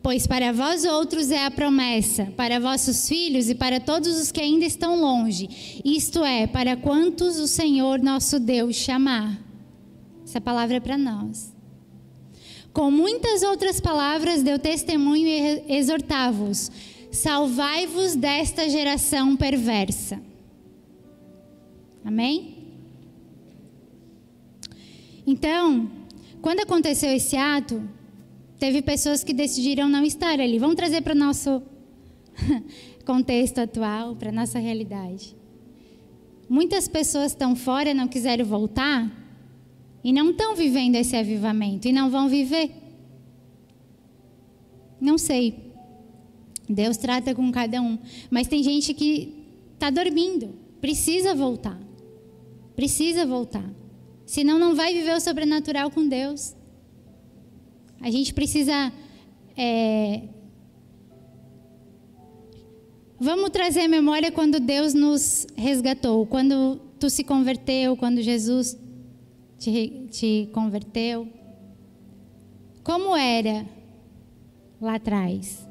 Pois 0.04 0.26
para 0.26 0.52
vós 0.52 0.84
outros 0.84 1.30
é 1.30 1.46
a 1.46 1.52
promessa, 1.52 2.26
para 2.36 2.60
vossos 2.60 3.08
filhos 3.08 3.50
e 3.50 3.56
para 3.56 3.80
todos 3.80 4.20
os 4.20 4.32
que 4.32 4.42
ainda 4.42 4.66
estão 4.66 5.00
longe, 5.00 5.82
isto 5.86 6.26
é, 6.26 6.48
para 6.48 6.76
quantos 6.76 7.38
o 7.38 7.48
Senhor 7.48 8.00
nosso 8.02 8.40
Deus 8.40 8.76
chamar. 8.76 9.40
Essa 10.26 10.42
palavra 10.42 10.78
é 10.78 10.80
para 10.80 10.98
nós. 10.98 11.54
Com 12.74 12.90
muitas 12.90 13.44
outras 13.44 13.80
palavras 13.80 14.42
deu 14.42 14.58
testemunho 14.58 15.28
e 15.28 15.76
exortava-os: 15.76 16.72
salvai-vos 17.12 18.16
desta 18.16 18.70
geração 18.70 19.36
perversa. 19.36 20.22
Amém? 22.04 22.56
Então, 25.28 25.92
quando 26.42 26.62
aconteceu 26.62 27.12
esse 27.12 27.38
ato, 27.38 27.88
teve 28.58 28.82
pessoas 28.82 29.24
que 29.24 29.34
decidiram 29.34 29.88
não 29.88 30.04
estar 30.04 30.40
ali. 30.40 30.58
Vamos 30.58 30.76
trazer 30.76 31.02
para 31.02 31.14
o 31.14 31.18
nosso 31.18 31.62
contexto 33.06 33.60
atual, 33.60 34.16
para 34.16 34.30
a 34.30 34.34
nossa 34.34 34.58
realidade. 34.58 35.36
Muitas 36.50 36.88
pessoas 36.88 37.32
estão 37.32 37.56
fora, 37.56 37.94
não 37.94 38.08
quiseram 38.08 38.44
voltar 38.44 39.10
e 40.04 40.12
não 40.12 40.32
estão 40.32 40.56
vivendo 40.56 40.96
esse 40.96 41.16
avivamento 41.16 41.88
e 41.88 41.94
não 41.94 42.10
vão 42.10 42.28
viver. 42.28 42.72
Não 45.00 45.18
sei. 45.18 45.71
Deus 46.74 46.98
trata 46.98 47.36
com 47.36 47.52
cada 47.52 47.82
um. 47.82 47.98
Mas 48.30 48.48
tem 48.48 48.64
gente 48.64 48.94
que 48.94 49.34
está 49.74 49.90
dormindo. 49.90 50.54
Precisa 50.80 51.36
voltar. 51.36 51.80
Precisa 52.76 53.26
voltar. 53.26 53.70
Senão 54.26 54.58
não 54.58 54.76
vai 54.76 54.94
viver 54.94 55.16
o 55.16 55.20
sobrenatural 55.20 55.92
com 55.92 56.08
Deus. 56.08 56.56
A 58.00 58.10
gente 58.10 58.34
precisa. 58.34 58.92
É... 59.56 60.22
Vamos 63.20 63.52
trazer 63.52 63.82
a 63.82 63.88
memória 63.88 64.32
quando 64.32 64.60
Deus 64.60 64.96
nos 64.96 65.46
resgatou, 65.56 66.26
quando 66.26 66.82
tu 67.00 67.10
se 67.10 67.24
converteu, 67.24 67.96
quando 67.96 68.22
Jesus 68.22 68.76
te, 69.60 70.08
te 70.10 70.50
converteu. 70.52 71.28
Como 72.84 73.16
era 73.16 73.64
lá 74.82 74.96
atrás? 74.96 75.71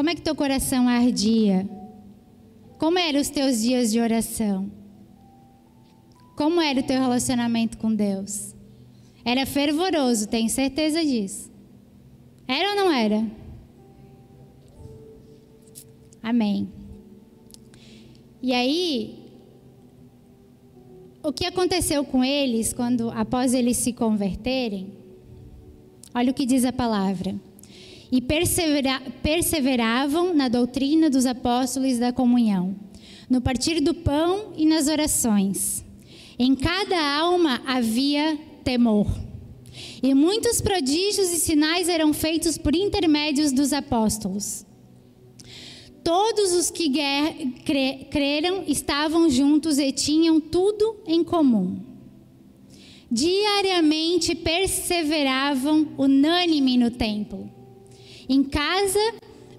Como 0.00 0.08
é 0.08 0.14
que 0.14 0.22
teu 0.22 0.34
coração 0.34 0.88
ardia? 0.88 1.68
Como 2.78 2.98
eram 2.98 3.20
os 3.20 3.28
teus 3.28 3.60
dias 3.60 3.92
de 3.92 4.00
oração? 4.00 4.72
Como 6.34 6.58
era 6.58 6.80
o 6.80 6.82
teu 6.82 6.98
relacionamento 6.98 7.76
com 7.76 7.94
Deus? 7.94 8.54
Era 9.22 9.44
fervoroso, 9.44 10.26
tenho 10.26 10.48
certeza 10.48 11.04
disso. 11.04 11.52
Era 12.48 12.70
ou 12.70 12.76
não 12.76 12.90
era? 12.90 13.26
Amém. 16.22 16.72
E 18.40 18.54
aí, 18.54 19.18
o 21.22 21.30
que 21.30 21.44
aconteceu 21.44 22.06
com 22.06 22.24
eles 22.24 22.72
quando 22.72 23.10
após 23.10 23.52
eles 23.52 23.76
se 23.76 23.92
converterem? 23.92 24.94
Olha 26.14 26.30
o 26.30 26.34
que 26.34 26.46
diz 26.46 26.64
a 26.64 26.72
palavra 26.72 27.38
e 28.10 28.20
persevera, 28.20 29.00
perseveravam 29.22 30.34
na 30.34 30.48
doutrina 30.48 31.08
dos 31.08 31.26
apóstolos 31.26 31.98
da 31.98 32.12
comunhão, 32.12 32.74
no 33.28 33.40
partir 33.40 33.80
do 33.80 33.94
pão 33.94 34.52
e 34.56 34.66
nas 34.66 34.88
orações. 34.88 35.84
Em 36.38 36.54
cada 36.54 36.98
alma 37.18 37.62
havia 37.66 38.36
temor. 38.64 39.06
E 40.02 40.12
muitos 40.14 40.60
prodígios 40.60 41.30
e 41.30 41.38
sinais 41.38 41.88
eram 41.88 42.12
feitos 42.12 42.58
por 42.58 42.74
intermédios 42.74 43.52
dos 43.52 43.72
apóstolos. 43.72 44.66
Todos 46.02 46.52
os 46.52 46.70
que 46.70 46.90
creram 48.10 48.64
estavam 48.66 49.30
juntos 49.30 49.78
e 49.78 49.92
tinham 49.92 50.40
tudo 50.40 50.96
em 51.06 51.22
comum. 51.22 51.78
Diariamente 53.10 54.34
perseveravam 54.34 55.88
unânime 55.98 56.78
no 56.78 56.90
templo 56.90 57.59
em 58.32 58.44
casa, 58.44 59.00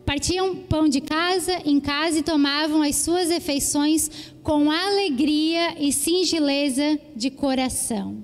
partiam 0.06 0.56
pão 0.56 0.88
de 0.88 1.02
casa 1.02 1.62
em 1.66 1.78
casa 1.78 2.20
e 2.20 2.24
tomavam 2.24 2.82
as 2.82 2.96
suas 2.96 3.30
refeições 3.30 4.32
com 4.42 4.72
alegria 4.72 5.76
e 5.78 5.92
singeleza 5.92 6.98
de 7.14 7.30
coração. 7.30 8.24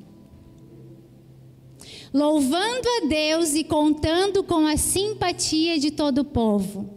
Louvando 2.13 2.87
a 2.87 3.07
Deus 3.07 3.55
e 3.55 3.65
contando 3.65 4.41
com 4.41 4.65
a 4.65 4.77
simpatia 4.77 5.77
de 5.77 5.91
todo 5.91 6.19
o 6.19 6.25
povo. 6.25 6.89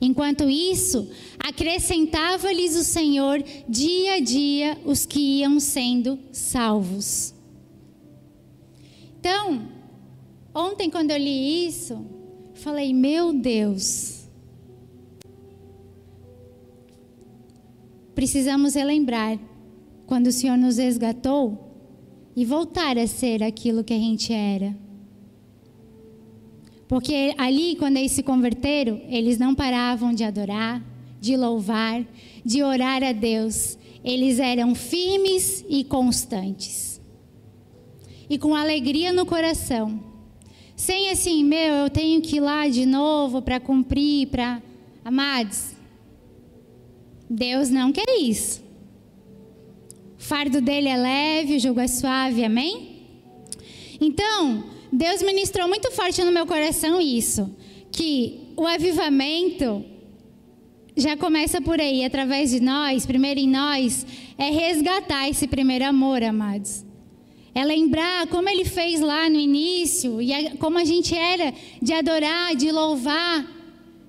Enquanto 0.00 0.48
isso, 0.48 1.10
acrescentava-lhes 1.38 2.74
o 2.74 2.82
Senhor 2.82 3.44
dia 3.68 4.14
a 4.14 4.20
dia 4.20 4.78
os 4.86 5.04
que 5.04 5.40
iam 5.40 5.60
sendo 5.60 6.18
salvos. 6.32 7.34
Então, 9.20 9.68
ontem, 10.54 10.88
quando 10.88 11.10
eu 11.10 11.18
li 11.18 11.66
isso, 11.66 12.21
Falei, 12.62 12.94
meu 12.94 13.32
Deus. 13.32 14.28
Precisamos 18.14 18.74
relembrar 18.74 19.36
quando 20.06 20.28
o 20.28 20.32
Senhor 20.32 20.56
nos 20.56 20.76
resgatou 20.76 21.58
e 22.36 22.44
voltar 22.44 22.96
a 22.98 23.06
ser 23.08 23.42
aquilo 23.42 23.82
que 23.82 23.92
a 23.92 23.98
gente 23.98 24.32
era. 24.32 24.78
Porque 26.86 27.34
ali, 27.36 27.74
quando 27.74 27.96
eles 27.96 28.12
se 28.12 28.22
converteram, 28.22 29.02
eles 29.08 29.38
não 29.38 29.56
paravam 29.56 30.14
de 30.14 30.22
adorar, 30.22 30.80
de 31.20 31.36
louvar, 31.36 32.06
de 32.44 32.62
orar 32.62 33.02
a 33.02 33.10
Deus. 33.10 33.76
Eles 34.04 34.38
eram 34.38 34.72
firmes 34.76 35.64
e 35.68 35.82
constantes. 35.82 37.00
E 38.30 38.38
com 38.38 38.54
alegria 38.54 39.12
no 39.12 39.26
coração 39.26 40.11
sem 40.76 41.10
assim, 41.10 41.44
meu, 41.44 41.74
eu 41.74 41.90
tenho 41.90 42.20
que 42.20 42.36
ir 42.36 42.40
lá 42.40 42.68
de 42.68 42.86
novo 42.86 43.42
para 43.42 43.60
cumprir, 43.60 44.28
para. 44.28 44.62
Amados, 45.04 45.72
Deus 47.28 47.70
não 47.70 47.92
quer 47.92 48.08
isso. 48.18 48.62
O 50.18 50.22
fardo 50.22 50.60
dele 50.60 50.88
é 50.88 50.96
leve, 50.96 51.56
o 51.56 51.60
jugo 51.60 51.80
é 51.80 51.88
suave, 51.88 52.44
amém? 52.44 53.04
Então, 54.00 54.64
Deus 54.92 55.22
ministrou 55.22 55.68
muito 55.68 55.90
forte 55.90 56.22
no 56.22 56.32
meu 56.32 56.46
coração 56.46 57.00
isso, 57.00 57.54
que 57.90 58.52
o 58.56 58.66
avivamento 58.66 59.84
já 60.96 61.16
começa 61.16 61.60
por 61.60 61.80
aí, 61.80 62.04
através 62.04 62.50
de 62.50 62.60
nós, 62.60 63.06
primeiro 63.06 63.40
em 63.40 63.48
nós, 63.48 64.06
é 64.38 64.50
resgatar 64.50 65.28
esse 65.28 65.46
primeiro 65.46 65.84
amor, 65.84 66.22
amados 66.22 66.84
é 67.54 67.64
lembrar 67.64 68.26
como 68.28 68.48
ele 68.48 68.64
fez 68.64 69.00
lá 69.00 69.28
no 69.28 69.38
início 69.38 70.22
e 70.22 70.56
como 70.56 70.78
a 70.78 70.84
gente 70.84 71.14
era 71.14 71.52
de 71.80 71.92
adorar, 71.92 72.56
de 72.56 72.72
louvar, 72.72 73.46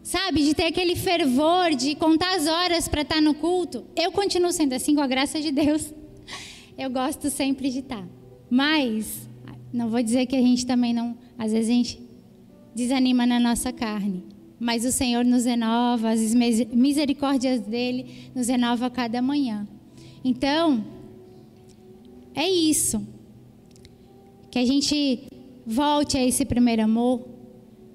sabe, 0.02 0.44
de 0.44 0.54
ter 0.54 0.66
aquele 0.66 0.96
fervor, 0.96 1.76
de 1.76 1.96
contar 1.96 2.36
as 2.36 2.48
horas 2.48 2.88
para 2.88 3.02
estar 3.02 3.22
no 3.22 3.34
culto. 3.34 3.84
Eu 3.96 4.12
continuo 4.12 4.52
sendo 4.52 4.74
assim 4.74 4.96
com 4.96 5.02
a 5.02 5.08
graça 5.08 5.42
de 5.42 5.52
Deus. 5.52 5.94
Eu 6.78 6.90
gosto 6.90 7.30
sempre 7.30 7.70
de 7.70 7.80
estar. 7.80 8.08
Mas 8.50 9.28
não 9.74 9.90
vou 9.90 10.02
dizer 10.02 10.26
que 10.26 10.36
a 10.36 10.42
gente 10.42 10.66
também 10.66 10.94
não, 10.94 11.18
às 11.38 11.52
vezes 11.52 11.70
a 11.70 11.74
gente 11.74 12.00
desanima 12.74 13.26
na 13.26 13.40
nossa 13.40 13.74
carne. 13.74 14.24
Mas 14.58 14.86
o 14.86 14.92
Senhor 14.92 15.26
nos 15.26 15.44
renova, 15.44 16.12
as 16.12 16.34
misericórdias 16.34 17.60
dele 17.60 18.30
nos 18.34 18.48
renova 18.48 18.86
a 18.86 18.90
cada 18.90 19.22
manhã. 19.22 19.68
Então, 20.24 20.86
é 22.34 22.50
isso 22.50 23.06
que 24.54 24.60
a 24.60 24.66
gente 24.68 25.24
volte 25.66 26.16
a 26.16 26.24
esse 26.24 26.46
primeiro 26.46 26.84
amor, 26.84 27.28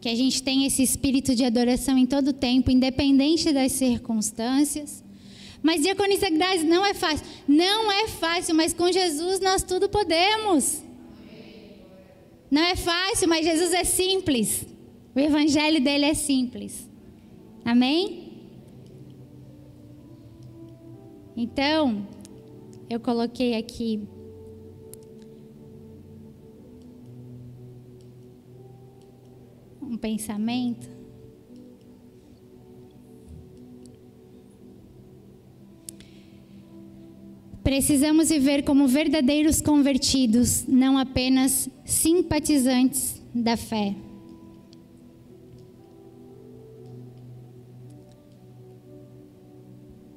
que 0.00 0.08
a 0.08 0.14
gente 0.16 0.42
tenha 0.42 0.66
esse 0.66 0.82
espírito 0.82 1.32
de 1.32 1.44
adoração 1.44 1.96
em 1.96 2.04
todo 2.04 2.32
tempo, 2.32 2.68
independente 2.68 3.52
das 3.52 3.70
circunstâncias. 3.70 5.04
Mas 5.62 5.82
diaconisa 5.82 6.28
Grazi, 6.28 6.64
não 6.64 6.84
é 6.84 6.94
fácil. 6.94 7.24
Não 7.46 7.92
é 7.92 8.08
fácil, 8.08 8.56
mas 8.56 8.74
com 8.74 8.90
Jesus 8.90 9.38
nós 9.38 9.62
tudo 9.62 9.88
podemos. 9.88 10.82
Não 12.50 12.62
é 12.62 12.74
fácil, 12.74 13.28
mas 13.28 13.46
Jesus 13.46 13.72
é 13.72 13.84
simples. 13.84 14.66
O 15.14 15.20
evangelho 15.20 15.80
dele 15.80 16.06
é 16.06 16.14
simples. 16.14 16.90
Amém? 17.64 18.32
Então, 21.36 22.04
eu 22.90 22.98
coloquei 22.98 23.54
aqui 23.54 24.08
um 29.88 29.96
pensamento. 29.96 30.98
Precisamos 37.62 38.30
viver 38.30 38.62
como 38.62 38.88
verdadeiros 38.88 39.60
convertidos, 39.60 40.64
não 40.66 40.96
apenas 40.96 41.68
simpatizantes 41.84 43.20
da 43.34 43.56
fé. 43.56 43.94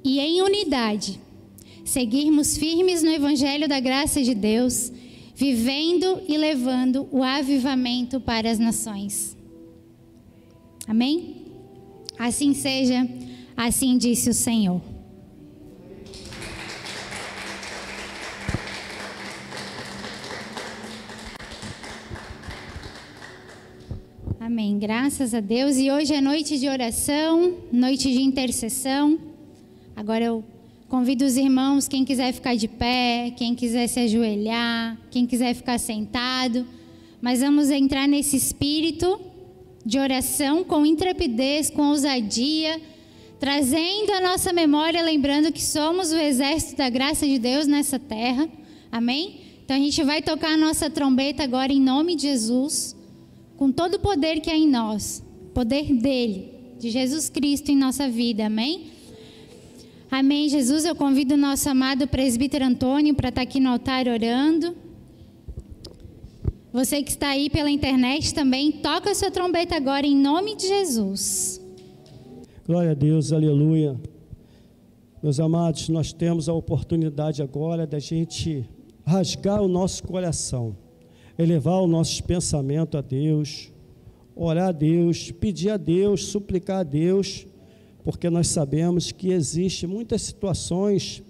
E 0.04 0.18
em 0.18 0.42
unidade, 0.42 1.20
seguirmos 1.84 2.56
firmes 2.56 3.02
no 3.02 3.10
Evangelho 3.10 3.68
da 3.68 3.78
graça 3.80 4.22
de 4.22 4.34
Deus, 4.34 4.90
vivendo 5.34 6.22
e 6.26 6.36
levando 6.36 7.06
o 7.12 7.22
avivamento 7.22 8.20
para 8.20 8.50
as 8.50 8.58
nações. 8.58 9.31
Amém? 10.86 11.36
Assim 12.18 12.54
seja, 12.54 13.08
assim 13.56 13.96
disse 13.96 14.30
o 14.30 14.34
Senhor. 14.34 14.80
Amém. 24.40 24.78
Graças 24.78 25.34
a 25.34 25.40
Deus. 25.40 25.76
E 25.76 25.90
hoje 25.90 26.12
é 26.12 26.20
noite 26.20 26.58
de 26.58 26.68
oração, 26.68 27.56
noite 27.72 28.12
de 28.12 28.20
intercessão. 28.20 29.18
Agora 29.94 30.24
eu 30.24 30.44
convido 30.88 31.24
os 31.24 31.36
irmãos, 31.36 31.88
quem 31.88 32.04
quiser 32.04 32.32
ficar 32.32 32.54
de 32.54 32.68
pé, 32.68 33.32
quem 33.36 33.54
quiser 33.54 33.86
se 33.86 34.00
ajoelhar, 34.00 34.98
quem 35.10 35.26
quiser 35.26 35.54
ficar 35.54 35.78
sentado. 35.78 36.66
Mas 37.20 37.40
vamos 37.40 37.70
entrar 37.70 38.06
nesse 38.06 38.36
espírito 38.36 39.31
de 39.84 39.98
oração 39.98 40.62
com 40.64 40.86
intrepidez, 40.86 41.68
com 41.70 41.88
ousadia, 41.88 42.80
trazendo 43.38 44.12
a 44.12 44.20
nossa 44.20 44.52
memória, 44.52 45.02
lembrando 45.02 45.52
que 45.52 45.62
somos 45.62 46.12
o 46.12 46.16
exército 46.16 46.76
da 46.76 46.88
graça 46.88 47.26
de 47.26 47.38
Deus 47.38 47.66
nessa 47.66 47.98
terra. 47.98 48.48
Amém? 48.90 49.40
Então 49.64 49.76
a 49.76 49.80
gente 49.80 50.02
vai 50.04 50.22
tocar 50.22 50.52
a 50.52 50.56
nossa 50.56 50.88
trombeta 50.88 51.42
agora 51.42 51.72
em 51.72 51.80
nome 51.80 52.14
de 52.14 52.22
Jesus, 52.22 52.96
com 53.56 53.72
todo 53.72 53.94
o 53.94 54.00
poder 54.00 54.40
que 54.40 54.50
há 54.50 54.56
em 54.56 54.68
nós, 54.68 55.22
poder 55.54 55.92
dele, 55.94 56.52
de 56.78 56.90
Jesus 56.90 57.28
Cristo 57.28 57.70
em 57.70 57.76
nossa 57.76 58.08
vida. 58.08 58.46
Amém? 58.46 58.92
Amém, 60.10 60.48
Jesus. 60.48 60.84
Eu 60.84 60.94
convido 60.94 61.34
o 61.34 61.38
nosso 61.38 61.68
amado 61.70 62.06
presbítero 62.06 62.66
Antônio 62.66 63.14
para 63.14 63.30
estar 63.30 63.40
aqui 63.40 63.58
no 63.58 63.70
altar 63.70 64.06
orando. 64.06 64.76
Você 66.72 67.02
que 67.02 67.10
está 67.10 67.28
aí 67.28 67.50
pela 67.50 67.70
internet 67.70 68.32
também, 68.32 68.72
toca 68.72 69.10
a 69.10 69.14
sua 69.14 69.30
trombeta 69.30 69.76
agora 69.76 70.06
em 70.06 70.16
nome 70.16 70.56
de 70.56 70.66
Jesus. 70.66 71.60
Glória 72.66 72.92
a 72.92 72.94
Deus, 72.94 73.30
aleluia. 73.30 74.00
Meus 75.22 75.38
amados, 75.38 75.90
nós 75.90 76.14
temos 76.14 76.48
a 76.48 76.54
oportunidade 76.54 77.42
agora 77.42 77.86
da 77.86 77.98
gente 77.98 78.66
rasgar 79.04 79.60
o 79.60 79.68
nosso 79.68 80.02
coração, 80.04 80.74
elevar 81.38 81.82
o 81.82 81.86
nosso 81.86 82.24
pensamento 82.24 82.96
a 82.96 83.02
Deus, 83.02 83.70
orar 84.34 84.68
a 84.68 84.72
Deus, 84.72 85.30
pedir 85.30 85.68
a 85.68 85.76
Deus, 85.76 86.24
suplicar 86.24 86.78
a 86.78 86.84
Deus, 86.84 87.46
porque 88.02 88.30
nós 88.30 88.48
sabemos 88.48 89.12
que 89.12 89.30
existe 89.30 89.86
muitas 89.86 90.22
situações 90.22 91.22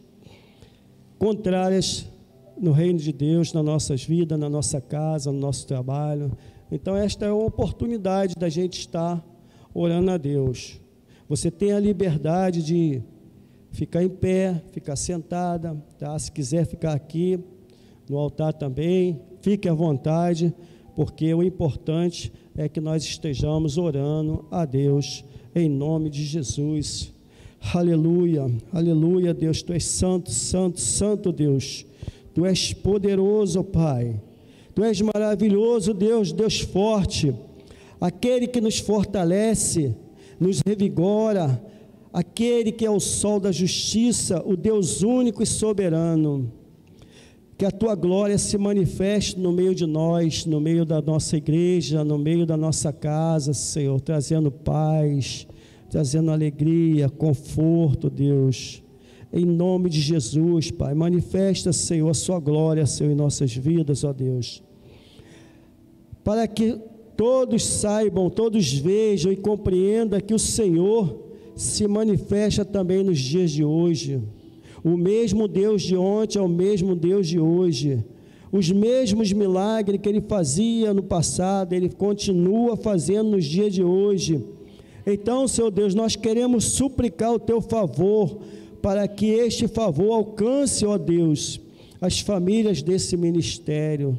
contrárias 1.18 2.11
no 2.62 2.70
reino 2.70 3.00
de 3.00 3.12
Deus, 3.12 3.52
nas 3.52 3.64
nossas 3.64 4.04
vidas, 4.04 4.38
na 4.38 4.48
nossa 4.48 4.80
casa, 4.80 5.32
no 5.32 5.40
nosso 5.40 5.66
trabalho. 5.66 6.30
Então, 6.70 6.96
esta 6.96 7.26
é 7.26 7.28
a 7.28 7.34
oportunidade 7.34 8.36
da 8.36 8.48
gente 8.48 8.78
estar 8.78 9.22
orando 9.74 10.12
a 10.12 10.16
Deus. 10.16 10.80
Você 11.28 11.50
tem 11.50 11.72
a 11.72 11.80
liberdade 11.80 12.62
de 12.62 13.02
ficar 13.72 14.04
em 14.04 14.08
pé, 14.08 14.62
ficar 14.70 14.94
sentada, 14.94 15.76
tá? 15.98 16.16
Se 16.16 16.30
quiser 16.30 16.64
ficar 16.64 16.92
aqui 16.92 17.40
no 18.08 18.16
altar 18.16 18.52
também, 18.52 19.20
fique 19.40 19.68
à 19.68 19.74
vontade, 19.74 20.54
porque 20.94 21.34
o 21.34 21.42
importante 21.42 22.32
é 22.56 22.68
que 22.68 22.80
nós 22.80 23.02
estejamos 23.02 23.76
orando 23.76 24.44
a 24.52 24.64
Deus 24.64 25.24
em 25.52 25.68
nome 25.68 26.10
de 26.10 26.22
Jesus. 26.22 27.12
Aleluia, 27.74 28.48
aleluia, 28.72 29.34
Deus, 29.34 29.62
tu 29.62 29.72
és 29.72 29.84
santo, 29.84 30.30
santo, 30.30 30.80
santo 30.80 31.32
Deus. 31.32 31.86
Tu 32.34 32.46
és 32.46 32.72
poderoso, 32.72 33.62
Pai. 33.62 34.20
Tu 34.74 34.82
és 34.84 35.00
maravilhoso, 35.00 35.92
Deus, 35.92 36.32
Deus 36.32 36.60
forte. 36.60 37.34
Aquele 38.00 38.46
que 38.46 38.60
nos 38.60 38.78
fortalece, 38.78 39.94
nos 40.40 40.60
revigora, 40.66 41.62
aquele 42.12 42.72
que 42.72 42.84
é 42.84 42.90
o 42.90 42.98
sol 42.98 43.38
da 43.38 43.52
justiça, 43.52 44.42
o 44.44 44.56
Deus 44.56 45.02
único 45.02 45.42
e 45.42 45.46
soberano. 45.46 46.50
Que 47.56 47.64
a 47.64 47.70
tua 47.70 47.94
glória 47.94 48.38
se 48.38 48.58
manifeste 48.58 49.38
no 49.38 49.52
meio 49.52 49.74
de 49.74 49.86
nós, 49.86 50.44
no 50.46 50.60
meio 50.60 50.84
da 50.84 51.00
nossa 51.00 51.36
igreja, 51.36 52.02
no 52.02 52.18
meio 52.18 52.44
da 52.44 52.56
nossa 52.56 52.92
casa, 52.92 53.54
Senhor, 53.54 54.00
trazendo 54.00 54.50
paz, 54.50 55.46
trazendo 55.88 56.30
alegria, 56.30 57.08
conforto, 57.08 58.10
Deus. 58.10 58.81
Em 59.32 59.46
nome 59.46 59.88
de 59.88 59.98
Jesus, 59.98 60.70
Pai, 60.70 60.92
manifesta, 60.92 61.72
Senhor, 61.72 62.10
a 62.10 62.14
sua 62.14 62.38
glória, 62.38 62.84
Senhor, 62.84 63.10
em 63.10 63.14
nossas 63.14 63.54
vidas, 63.56 64.04
ó 64.04 64.12
Deus. 64.12 64.62
Para 66.22 66.46
que 66.46 66.78
todos 67.16 67.64
saibam, 67.64 68.28
todos 68.28 68.70
vejam 68.74 69.32
e 69.32 69.36
compreendam 69.36 70.20
que 70.20 70.34
o 70.34 70.38
Senhor 70.38 71.18
se 71.56 71.88
manifesta 71.88 72.62
também 72.62 73.02
nos 73.02 73.18
dias 73.18 73.50
de 73.50 73.64
hoje. 73.64 74.20
O 74.84 74.98
mesmo 74.98 75.48
Deus 75.48 75.82
de 75.82 75.96
ontem 75.96 76.38
é 76.38 76.42
o 76.42 76.48
mesmo 76.48 76.94
Deus 76.94 77.26
de 77.26 77.40
hoje. 77.40 78.04
Os 78.50 78.70
mesmos 78.70 79.32
milagres 79.32 79.98
que 79.98 80.08
ele 80.10 80.20
fazia 80.20 80.92
no 80.92 81.02
passado, 81.02 81.72
ele 81.72 81.88
continua 81.88 82.76
fazendo 82.76 83.30
nos 83.30 83.46
dias 83.46 83.72
de 83.72 83.82
hoje. 83.82 84.44
Então, 85.06 85.48
Senhor 85.48 85.70
Deus, 85.70 85.94
nós 85.94 86.16
queremos 86.16 86.64
suplicar 86.64 87.32
o 87.32 87.38
teu 87.38 87.62
favor 87.62 88.38
para 88.82 89.06
que 89.06 89.26
este 89.26 89.68
favor 89.68 90.12
alcance, 90.12 90.84
ó 90.84 90.98
Deus, 90.98 91.60
as 92.00 92.18
famílias 92.18 92.82
desse 92.82 93.16
ministério, 93.16 94.18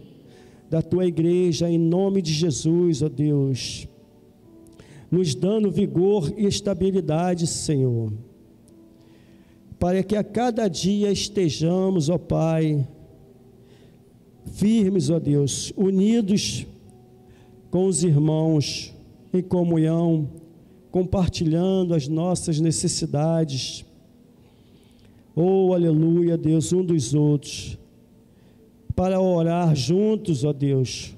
da 0.70 0.82
tua 0.82 1.06
igreja, 1.06 1.70
em 1.70 1.78
nome 1.78 2.22
de 2.22 2.32
Jesus, 2.32 3.02
ó 3.02 3.10
Deus, 3.10 3.86
nos 5.12 5.36
dando 5.36 5.70
vigor 5.70 6.34
e 6.38 6.46
estabilidade, 6.46 7.46
Senhor, 7.46 8.14
para 9.78 10.02
que 10.02 10.16
a 10.16 10.24
cada 10.24 10.70
dia 10.70 11.12
estejamos, 11.12 12.08
ó 12.08 12.18
Pai, 12.18 12.88
firmes, 14.54 15.10
ó 15.10 15.20
Deus, 15.20 15.74
unidos 15.76 16.66
com 17.70 17.86
os 17.86 18.02
irmãos, 18.02 18.94
em 19.34 19.42
comunhão, 19.42 20.30
compartilhando 20.90 21.94
as 21.94 22.08
nossas 22.08 22.60
necessidades 22.62 23.84
Oh, 25.36 25.74
aleluia, 25.74 26.38
Deus, 26.38 26.72
um 26.72 26.86
dos 26.86 27.16
outros, 27.16 27.78
para 28.96 29.20
orar 29.20 29.76
juntos, 29.76 30.44
ó 30.44 30.54
Deus, 30.54 31.16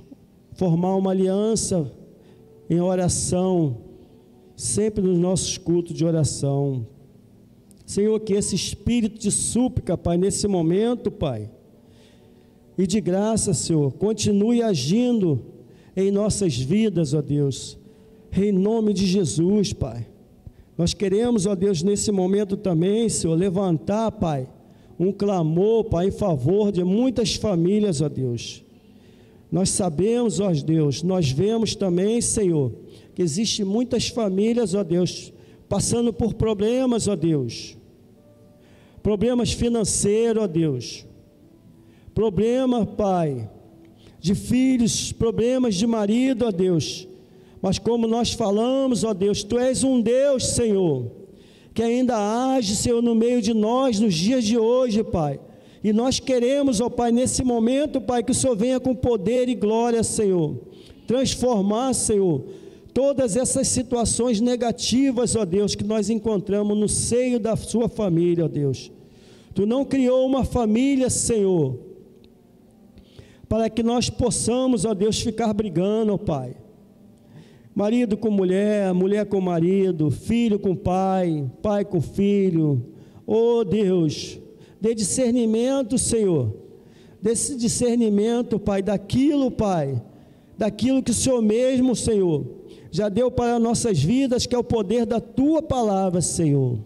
formar 0.54 0.96
uma 0.96 1.12
aliança 1.12 1.92
em 2.70 2.80
oração, 2.80 3.78
sempre 4.56 5.04
nos 5.04 5.20
nossos 5.20 5.58
cultos 5.58 5.94
de 5.94 6.06
oração. 6.06 6.88
Senhor, 7.86 8.18
que 8.22 8.34
esse 8.34 8.56
espírito 8.56 9.20
de 9.20 9.30
súplica, 9.30 9.98
Pai, 9.98 10.18
nesse 10.18 10.48
momento, 10.48 11.12
Pai, 11.12 11.52
e 12.78 12.88
de 12.88 13.02
graça, 13.02 13.54
Senhor, 13.54 13.92
continue 13.94 14.62
agindo 14.62 15.42
em 15.96 16.10
nossas 16.10 16.58
vidas, 16.58 17.14
ó 17.14 17.22
Deus, 17.22 17.78
em 18.32 18.52
nome 18.52 18.94
de 18.94 19.06
Jesus, 19.06 19.74
Pai. 19.74 20.08
Nós 20.78 20.94
queremos, 20.94 21.46
ó 21.46 21.56
Deus, 21.56 21.82
nesse 21.82 22.12
momento 22.12 22.58
também, 22.58 23.08
Senhor, 23.08 23.36
levantar, 23.36 24.12
Pai, 24.12 24.48
um 25.00 25.12
clamor, 25.12 25.86
Pai, 25.86 26.08
em 26.08 26.12
favor 26.12 26.72
de 26.72 26.84
muitas 26.84 27.36
famílias, 27.36 28.02
ó 28.02 28.10
Deus. 28.10 28.64
Nós 29.52 29.70
sabemos, 29.70 30.40
ó 30.40 30.52
Deus, 30.52 31.02
nós 31.02 31.32
vemos 31.32 31.76
também, 31.76 32.20
Senhor, 32.20 32.74
que 33.14 33.22
existe 33.22 33.64
muitas 33.64 34.10
famílias, 34.10 34.74
ó 34.74 34.84
Deus, 34.84 35.32
passando 35.70 36.12
por 36.12 36.34
problemas, 36.34 37.08
ó 37.08 37.16
Deus. 37.16 37.78
Problemas 39.02 39.54
financeiros, 39.54 40.44
ó 40.44 40.48
Deus. 40.48 41.06
Problema, 42.14 42.86
Pai, 42.86 43.50
de 44.20 44.36
filhos, 44.36 45.14
problemas 45.14 45.76
de 45.76 45.88
marido, 45.88 46.46
ó 46.46 46.52
Deus. 46.52 47.08
Mas 47.66 47.80
como 47.80 48.06
nós 48.06 48.32
falamos, 48.32 49.04
ó 49.04 49.12
Deus, 49.12 49.44
Tu 49.44 49.58
és 49.58 49.84
um 49.84 50.00
Deus, 50.00 50.50
Senhor, 50.50 51.12
que 51.74 51.82
ainda 51.82 52.16
age, 52.54 52.76
Senhor, 52.76 53.02
no 53.02 53.16
meio 53.16 53.42
de 53.42 53.56
nós 53.56 54.00
nos 54.00 54.14
dias 54.14 54.44
de 54.44 54.56
hoje, 54.56 55.04
Pai. 55.04 55.40
E 55.84 55.92
nós 55.92 56.20
queremos, 56.20 56.80
ó 56.80 56.92
Pai, 56.92 57.12
nesse 57.12 57.44
momento, 57.44 58.00
Pai, 58.00 58.22
que 58.22 58.32
o 58.32 58.36
Senhor 58.36 58.56
venha 58.56 58.80
com 58.80 58.94
poder 58.94 59.50
e 59.50 59.56
glória, 59.56 60.04
Senhor. 60.04 60.60
Transformar, 61.08 61.96
Senhor, 61.96 62.46
todas 62.94 63.36
essas 63.36 63.68
situações 63.68 64.40
negativas, 64.40 65.36
ó 65.36 65.44
Deus, 65.44 65.74
que 65.74 65.84
nós 65.84 66.08
encontramos 66.08 66.78
no 66.78 66.88
seio 66.88 67.40
da 67.40 67.56
sua 67.56 67.90
família, 67.90 68.46
ó 68.46 68.48
Deus. 68.48 68.92
Tu 69.56 69.66
não 69.66 69.84
criou 69.84 70.24
uma 70.28 70.46
família, 70.46 71.10
Senhor, 71.10 71.80
para 73.50 73.72
que 73.72 73.82
nós 73.82 74.08
possamos, 74.08 74.86
ó 74.86 74.94
Deus, 74.94 75.20
ficar 75.20 75.52
brigando, 75.52 76.14
ó 76.14 76.18
Pai. 76.20 76.58
Marido 77.76 78.16
com 78.16 78.32
mulher, 78.32 78.94
mulher 78.94 79.26
com 79.26 79.42
marido, 79.42 80.10
filho 80.10 80.58
com 80.58 80.74
pai, 80.74 81.46
pai 81.62 81.84
com 81.84 82.00
filho. 82.00 82.82
Ó 83.28 83.66
Deus, 83.66 84.40
dê 84.80 84.96
discernimento, 84.96 85.98
Senhor. 85.98 86.56
Desse 87.22 87.58
discernimento, 87.58 88.60
Pai, 88.60 88.84
daquilo, 88.84 89.50
Pai, 89.50 90.00
daquilo 90.56 91.02
que 91.02 91.10
o 91.10 91.14
Senhor 91.14 91.42
mesmo, 91.42 91.96
Senhor, 91.96 92.46
já 92.92 93.10
deu 93.10 93.32
para 93.32 93.58
nossas 93.58 94.02
vidas, 94.02 94.46
que 94.46 94.56
é 94.56 94.58
o 94.60 94.64
poder 94.64 95.08
da 95.08 95.20
tua 95.20 95.62
palavra, 95.62 96.22
Senhor. 96.22 96.78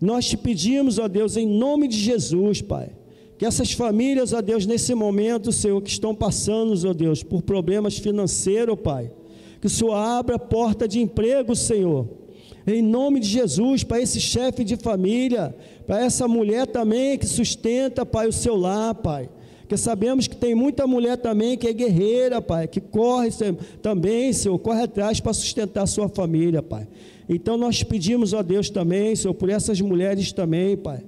Nós 0.00 0.26
te 0.26 0.36
pedimos, 0.36 0.98
ó 0.98 1.06
Deus, 1.06 1.36
em 1.36 1.46
nome 1.46 1.86
de 1.88 1.96
Jesus, 1.96 2.60
Pai 2.60 2.90
que 3.38 3.46
essas 3.46 3.72
famílias, 3.72 4.32
ó 4.32 4.40
Deus, 4.40 4.66
nesse 4.66 4.94
momento, 4.94 5.50
Senhor, 5.50 5.82
que 5.82 5.90
estão 5.90 6.14
passando, 6.14 6.72
ó 6.88 6.92
Deus, 6.94 7.24
por 7.24 7.42
problemas 7.42 7.98
financeiros, 7.98 8.78
Pai, 8.78 9.10
que 9.62 9.68
o 9.68 9.70
Senhor 9.70 9.94
abra 9.94 10.34
a 10.34 10.40
porta 10.40 10.88
de 10.88 11.00
emprego, 11.00 11.54
Senhor. 11.54 12.08
Em 12.66 12.82
nome 12.82 13.20
de 13.20 13.28
Jesus, 13.28 13.84
para 13.84 14.00
esse 14.00 14.20
chefe 14.20 14.64
de 14.64 14.74
família, 14.74 15.54
para 15.86 16.04
essa 16.04 16.26
mulher 16.26 16.66
também 16.66 17.16
que 17.16 17.26
sustenta, 17.26 18.04
Pai, 18.04 18.26
o 18.26 18.32
seu 18.32 18.56
lar, 18.56 18.92
Pai. 18.96 19.30
Porque 19.60 19.76
sabemos 19.76 20.26
que 20.26 20.34
tem 20.34 20.52
muita 20.52 20.84
mulher 20.84 21.16
também 21.16 21.56
que 21.56 21.68
é 21.68 21.72
guerreira, 21.72 22.42
Pai, 22.42 22.66
que 22.66 22.80
corre 22.80 23.28
também, 23.80 24.32
Senhor, 24.32 24.58
corre 24.58 24.82
atrás 24.82 25.20
para 25.20 25.32
sustentar 25.32 25.84
a 25.84 25.86
sua 25.86 26.08
família, 26.08 26.60
Pai. 26.60 26.88
Então 27.28 27.56
nós 27.56 27.84
pedimos, 27.84 28.32
ó 28.32 28.42
Deus, 28.42 28.68
também, 28.68 29.14
Senhor, 29.14 29.32
por 29.32 29.48
essas 29.48 29.80
mulheres 29.80 30.32
também, 30.32 30.76
Pai 30.76 31.04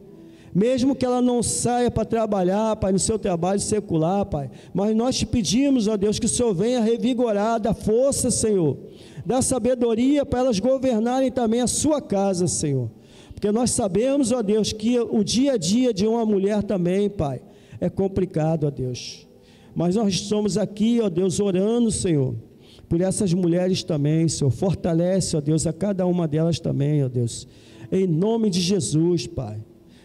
mesmo 0.54 0.94
que 0.94 1.04
ela 1.04 1.20
não 1.20 1.42
saia 1.42 1.90
para 1.90 2.04
trabalhar, 2.04 2.76
Pai, 2.76 2.92
no 2.92 2.98
seu 2.98 3.18
trabalho 3.18 3.58
secular, 3.58 4.24
Pai, 4.24 4.48
mas 4.72 4.94
nós 4.94 5.16
te 5.16 5.26
pedimos, 5.26 5.88
ó 5.88 5.96
Deus, 5.96 6.20
que 6.20 6.26
o 6.26 6.28
Senhor 6.28 6.54
venha 6.54 6.80
revigorar, 6.80 7.58
da 7.58 7.74
força, 7.74 8.30
Senhor, 8.30 8.78
da 9.26 9.42
sabedoria 9.42 10.24
para 10.24 10.38
elas 10.38 10.60
governarem 10.60 11.32
também 11.32 11.60
a 11.60 11.66
sua 11.66 12.00
casa, 12.00 12.46
Senhor, 12.46 12.88
porque 13.32 13.50
nós 13.50 13.72
sabemos, 13.72 14.30
ó 14.30 14.42
Deus, 14.42 14.72
que 14.72 14.96
o 15.00 15.24
dia 15.24 15.54
a 15.54 15.56
dia 15.56 15.92
de 15.92 16.06
uma 16.06 16.24
mulher 16.24 16.62
também, 16.62 17.10
Pai, 17.10 17.42
é 17.80 17.90
complicado, 17.90 18.68
ó 18.68 18.70
Deus, 18.70 19.26
mas 19.74 19.96
nós 19.96 20.14
estamos 20.14 20.56
aqui, 20.56 21.00
ó 21.02 21.08
Deus, 21.08 21.40
orando, 21.40 21.90
Senhor, 21.90 22.32
por 22.88 23.00
essas 23.00 23.34
mulheres 23.34 23.82
também, 23.82 24.28
Senhor, 24.28 24.52
fortalece, 24.52 25.36
ó 25.36 25.40
Deus, 25.40 25.66
a 25.66 25.72
cada 25.72 26.06
uma 26.06 26.28
delas 26.28 26.60
também, 26.60 27.02
ó 27.02 27.08
Deus, 27.08 27.48
em 27.90 28.06
nome 28.06 28.50
de 28.50 28.60
Jesus, 28.60 29.26
Pai. 29.26 29.58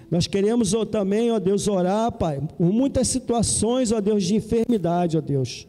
Nós 0.09 0.25
queremos 0.25 0.73
também, 0.91 1.31
ó 1.31 1.39
Deus, 1.39 1.67
orar, 1.67 2.11
Pai, 2.11 2.41
por 2.57 2.71
muitas 2.71 3.07
situações, 3.07 3.91
ó 3.91 4.01
Deus, 4.01 4.23
de 4.23 4.35
enfermidade, 4.35 5.17
ó 5.17 5.21
Deus. 5.21 5.67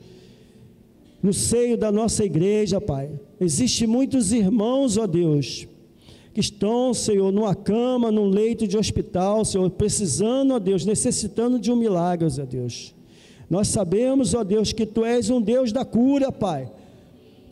No 1.23 1.33
seio 1.35 1.77
da 1.77 1.93
nossa 1.93 2.25
igreja, 2.25 2.81
Pai. 2.81 3.11
Existem 3.39 3.87
muitos 3.87 4.33
irmãos, 4.33 4.97
ó 4.97 5.07
Deus, 5.07 5.69
que 6.33 6.41
estão, 6.41 6.95
Senhor, 6.95 7.31
numa 7.31 7.55
cama, 7.55 8.11
num 8.11 8.29
leito 8.29 8.67
de 8.67 8.79
hospital, 8.79 9.45
Senhor, 9.45 9.69
precisando, 9.71 10.55
ó 10.55 10.59
Deus, 10.59 10.87
necessitando 10.87 11.59
de 11.59 11.71
um 11.71 11.77
milagre, 11.77 12.27
ó 12.27 12.45
Deus. 12.47 12.95
Nós 13.51 13.69
sabemos, 13.69 14.33
ó 14.33 14.43
Deus, 14.43 14.73
que 14.73 14.87
Tu 14.87 15.05
és 15.05 15.29
um 15.29 15.43
Deus 15.43 15.71
da 15.73 15.85
cura, 15.85 16.33
Pai. 16.33 16.71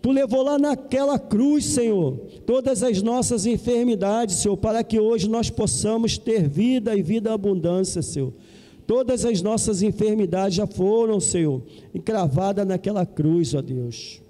Tu 0.01 0.13
levou 0.13 0.43
lá 0.43 0.59
naquela 0.59 1.19
cruz, 1.19 1.65
Senhor, 1.65 2.19
todas 2.47 2.83
as 2.83 3.03
nossas 3.03 3.47
enfermidades, 3.47 4.37
Senhor, 4.37 4.57
para 4.57 4.85
que 4.85 5.01
hoje 5.01 5.29
nós 5.29 5.51
possamos 5.51 6.17
ter 6.17 6.49
vida 6.49 6.97
e 6.97 7.03
vida 7.03 7.33
abundância, 7.33 8.01
Senhor. 8.01 8.33
Todas 8.87 9.25
as 9.25 9.43
nossas 9.43 9.83
enfermidades 9.83 10.57
já 10.57 10.67
foram, 10.67 11.19
Senhor, 11.21 11.63
encravadas 11.95 12.67
naquela 12.67 13.05
cruz, 13.05 13.55
ó 13.55 13.61
Deus. 13.61 14.23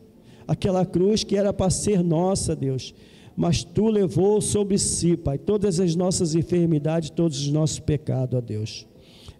Aquela 0.46 0.86
cruz 0.86 1.22
que 1.22 1.36
era 1.36 1.52
para 1.52 1.70
ser 1.70 2.02
nossa, 2.02 2.56
Deus. 2.56 2.94
Mas 3.36 3.62
tu 3.62 3.88
levou 3.88 4.40
sobre 4.40 4.78
si, 4.78 5.16
Pai, 5.16 5.38
todas 5.38 5.78
as 5.78 5.94
nossas 5.94 6.34
enfermidades, 6.34 7.10
todos 7.10 7.38
os 7.38 7.50
nossos 7.50 7.78
pecados, 7.78 8.38
ó 8.38 8.40
Deus. 8.40 8.86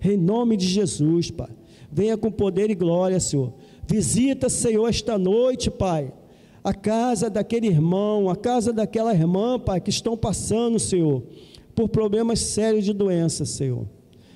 Em 0.00 0.16
nome 0.16 0.56
de 0.56 0.66
Jesus, 0.66 1.30
Pai. 1.30 1.50
Venha 1.90 2.16
com 2.16 2.30
poder 2.30 2.70
e 2.70 2.74
glória, 2.74 3.18
Senhor. 3.18 3.54
Visita, 3.88 4.50
Senhor, 4.50 4.86
esta 4.86 5.16
noite, 5.16 5.70
Pai 5.70 6.12
a 6.68 6.74
casa 6.74 7.30
daquele 7.30 7.66
irmão, 7.66 8.28
a 8.28 8.36
casa 8.36 8.74
daquela 8.74 9.14
irmã, 9.14 9.58
Pai, 9.58 9.80
que 9.80 9.88
estão 9.88 10.18
passando, 10.18 10.78
Senhor, 10.78 11.22
por 11.74 11.88
problemas 11.88 12.40
sérios 12.40 12.84
de 12.84 12.92
doença, 12.92 13.46
Senhor. 13.46 13.86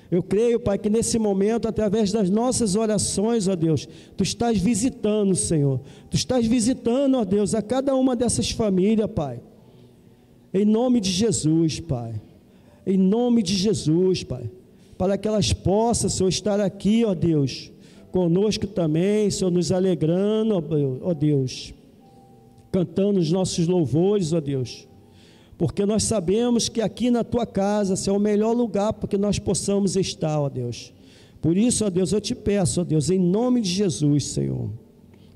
Eu 0.09 0.23
creio, 0.23 0.59
Pai, 0.59 0.79
que 0.79 0.89
nesse 0.89 1.19
momento, 1.19 1.67
através 1.67 2.11
das 2.11 2.31
nossas 2.31 2.75
orações, 2.75 3.47
ó 3.47 3.55
Deus, 3.55 3.87
Tu 4.17 4.23
estás 4.23 4.57
visitando, 4.57 5.35
Senhor. 5.35 5.79
Tu 6.09 6.15
estás 6.15 6.47
visitando, 6.47 7.19
ó 7.19 7.23
Deus, 7.23 7.53
a 7.53 7.61
cada 7.61 7.95
uma 7.95 8.15
dessas 8.15 8.49
famílias, 8.49 9.11
Pai. 9.11 9.39
Em 10.51 10.65
nome 10.65 10.99
de 10.99 11.11
Jesus, 11.11 11.79
Pai. 11.81 12.19
Em 12.83 12.97
nome 12.97 13.43
de 13.43 13.53
Jesus, 13.53 14.23
Pai. 14.23 14.49
Para 14.97 15.19
que 15.19 15.27
elas 15.27 15.53
possam, 15.53 16.09
Senhor, 16.09 16.29
estar 16.29 16.59
aqui, 16.59 17.05
ó 17.05 17.13
Deus, 17.13 17.71
conosco 18.11 18.65
também, 18.65 19.29
Senhor, 19.29 19.51
nos 19.51 19.71
alegrando, 19.71 20.63
ó 21.03 21.13
Deus 21.13 21.75
cantando 22.73 23.19
os 23.19 23.31
nossos 23.31 23.67
louvores, 23.67 24.33
ó 24.33 24.41
Deus, 24.41 24.87
porque 25.59 25.85
nós 25.85 26.03
sabemos 26.03 26.67
que 26.67 26.81
aqui 26.81 27.11
na 27.11 27.23
tua 27.23 27.45
casa 27.45 27.93
é 28.09 28.11
o 28.11 28.17
melhor 28.17 28.53
lugar 28.53 28.91
para 28.93 29.07
que 29.07 29.17
nós 29.17 29.37
possamos 29.37 29.95
estar, 29.95 30.41
ó 30.41 30.49
Deus. 30.49 30.91
Por 31.39 31.55
isso, 31.55 31.85
ó 31.85 31.89
Deus, 31.91 32.11
eu 32.11 32.19
te 32.19 32.33
peço, 32.33 32.81
ó 32.81 32.83
Deus, 32.83 33.11
em 33.11 33.19
nome 33.19 33.61
de 33.61 33.69
Jesus, 33.69 34.25
Senhor, 34.25 34.71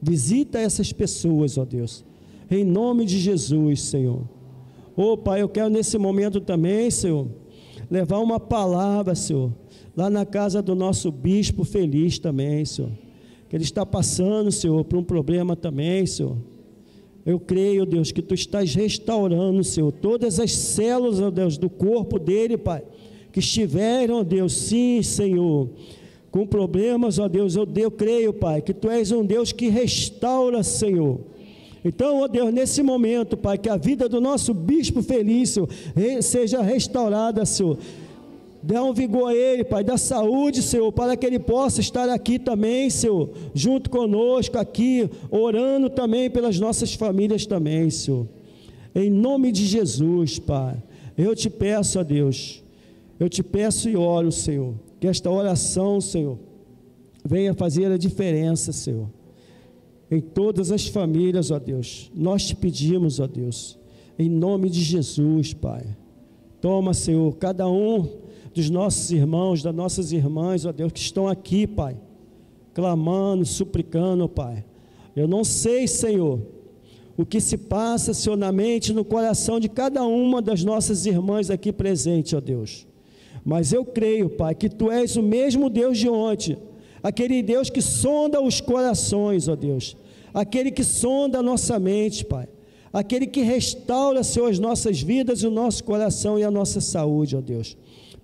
visita 0.02 0.58
essas 0.58 0.92
pessoas, 0.92 1.60
ó 1.60 1.64
Deus, 1.64 2.04
em 2.50 2.66
nome 2.66 3.06
de 3.06 3.20
Jesus, 3.20 3.84
Senhor. 3.84 4.28
Ô 4.96 5.12
oh, 5.12 5.18
Pai, 5.18 5.44
eu 5.44 5.48
quero 5.48 5.70
nesse 5.70 5.96
momento 6.00 6.42
também, 6.42 6.90
Senhor, 6.90 7.28
levar 7.88 8.18
uma 8.18 8.40
palavra, 8.40 9.14
Senhor, 9.14 9.54
lá 9.96 10.10
na 10.10 10.26
casa 10.26 10.60
do 10.60 10.74
nosso 10.74 11.12
bispo 11.12 11.64
feliz 11.64 12.18
também, 12.18 12.66
Senhor, 12.66 12.90
que 13.48 13.56
ele 13.56 13.64
está 13.64 13.86
passando, 13.86 14.52
Senhor, 14.52 14.84
por 14.86 14.98
um 14.98 15.04
problema 15.04 15.56
também, 15.56 16.04
Senhor 16.08 16.36
eu 17.28 17.42
creio, 17.42 17.86
Deus, 17.86 18.10
que 18.10 18.22
tu 18.22 18.34
estás 18.34 18.74
restaurando, 18.74 19.62
Senhor, 19.62 19.92
todas 19.92 20.40
as 20.40 20.54
células, 20.54 21.20
ó 21.20 21.30
Deus, 21.30 21.58
do 21.58 21.70
corpo 21.70 22.18
dele, 22.18 22.58
Pai, 22.58 22.82
que 23.34 23.42
estiveram, 23.42 24.22
ó 24.22 24.24
Deus, 24.24 24.54
sim, 24.54 25.04
Senhor, 25.04 25.68
com 26.32 26.48
problemas, 26.48 27.20
ó 27.20 27.28
Deus, 27.28 27.58
eu, 27.58 27.68
eu 27.76 27.92
creio, 27.92 28.32
Pai, 28.32 28.62
que 28.62 28.74
tu 28.74 28.90
és 28.90 29.12
um 29.12 29.26
Deus 29.26 29.52
que 29.52 29.68
restaura, 29.68 30.64
Senhor. 30.64 31.20
Então, 31.84 32.22
ó 32.22 32.30
Deus, 32.30 32.54
nesse 32.54 32.82
momento, 32.82 33.36
Pai, 33.36 33.58
que 33.58 33.68
a 33.68 33.76
vida 33.76 34.08
do 34.08 34.22
nosso 34.22 34.54
bispo 34.54 35.04
Felício 35.04 35.68
seja 36.22 36.62
restaurada, 36.62 37.46
Senhor 37.46 37.78
Dá 38.62 38.84
um 38.84 38.94
vigor 38.94 39.30
a 39.30 39.36
ele, 39.36 39.64
Pai, 39.64 39.84
dá 39.84 39.98
saúde, 39.98 40.62
Senhor, 40.62 40.92
para 40.92 41.16
que 41.16 41.26
ele 41.26 41.40
possa 41.40 41.80
estar 41.80 42.10
aqui 42.10 42.40
também, 42.40 42.90
Senhor, 42.90 43.30
junto 43.54 43.90
conosco 43.90 44.58
aqui, 44.58 45.10
orando 45.30 45.90
também 45.90 46.30
pelas 46.30 46.60
nossas 46.60 46.94
famílias 46.94 47.46
também, 47.46 47.90
Senhor. 47.90 48.28
Em 48.96 49.12
nome 49.12 49.52
de 49.52 49.66
Jesus, 49.66 50.40
Pai, 50.40 50.82
eu 51.18 51.36
te 51.36 51.50
peço 51.50 52.00
a 52.00 52.04
Deus, 52.04 52.64
eu 53.20 53.30
te 53.30 53.44
peço 53.44 53.90
e 53.90 53.96
oro, 53.96 54.32
Senhor, 54.32 54.74
que 55.00 55.08
esta 55.08 55.30
oração, 55.30 56.02
Senhor, 56.02 56.38
venha 57.24 57.54
fazer 57.54 57.92
a 57.92 57.98
diferença, 57.98 58.72
Senhor, 58.72 59.08
em 60.10 60.20
todas 60.20 60.72
as 60.72 60.88
famílias, 60.88 61.52
ó 61.52 61.60
Deus. 61.60 62.12
Nós 62.16 62.46
te 62.46 62.56
pedimos, 62.56 63.20
ó 63.20 63.28
Deus, 63.28 63.78
em 64.18 64.30
nome 64.30 64.70
de 64.70 64.82
Jesus, 64.82 65.54
Pai. 65.54 65.86
Toma, 66.60 66.94
Senhor, 66.94 67.36
cada 67.36 67.70
um 67.70 68.08
dos 68.58 68.72
nossos 68.72 69.12
irmãos, 69.12 69.62
das 69.62 69.74
nossas 69.74 70.12
irmãs, 70.12 70.66
ó 70.66 70.72
Deus, 70.72 70.92
que 70.92 71.00
estão 71.00 71.28
aqui, 71.28 71.68
Pai, 71.68 71.96
clamando, 72.74 73.46
suplicando, 73.46 74.28
Pai. 74.28 74.66
Eu 75.16 75.28
não 75.28 75.44
sei, 75.44 75.88
Senhor, 75.88 76.42
o 77.16 77.24
que 77.24 77.40
se 77.40 77.56
passa, 77.56 78.16
Senhor, 78.16 78.36
na 78.36 78.52
mente, 78.52 78.92
no 78.92 79.06
coração 79.06 79.60
de 79.60 79.70
cada 79.70 80.04
uma 80.04 80.42
das 80.42 80.64
nossas 80.64 81.06
irmãs 81.06 81.52
aqui 81.52 81.72
presentes, 81.72 82.34
ó 82.34 82.42
Deus. 82.42 82.88
Mas 83.46 83.72
eu 83.72 83.86
creio, 83.86 84.28
Pai, 84.28 84.56
que 84.56 84.70
Tu 84.70 84.92
és 84.92 85.16
o 85.16 85.22
mesmo 85.22 85.70
Deus 85.70 85.98
de 85.98 86.10
ontem, 86.10 86.58
aquele 87.04 87.44
Deus 87.44 87.70
que 87.70 87.82
sonda 87.82 88.42
os 88.42 88.60
corações, 88.60 89.48
ó 89.48 89.56
Deus, 89.56 89.96
aquele 90.34 90.72
que 90.72 90.84
sonda 90.84 91.40
a 91.40 91.44
nossa 91.44 91.78
mente, 91.78 92.26
Pai, 92.26 92.48
aquele 92.92 93.28
que 93.28 93.42
restaura, 93.42 94.24
Senhor, 94.24 94.50
as 94.50 94.58
nossas 94.58 95.00
vidas, 95.00 95.44
o 95.44 95.52
nosso 95.52 95.84
coração 95.84 96.40
e 96.40 96.44
a 96.44 96.50
nossa 96.50 96.82
saúde, 96.82 97.36
ó 97.36 97.42
Deus. 97.42 97.78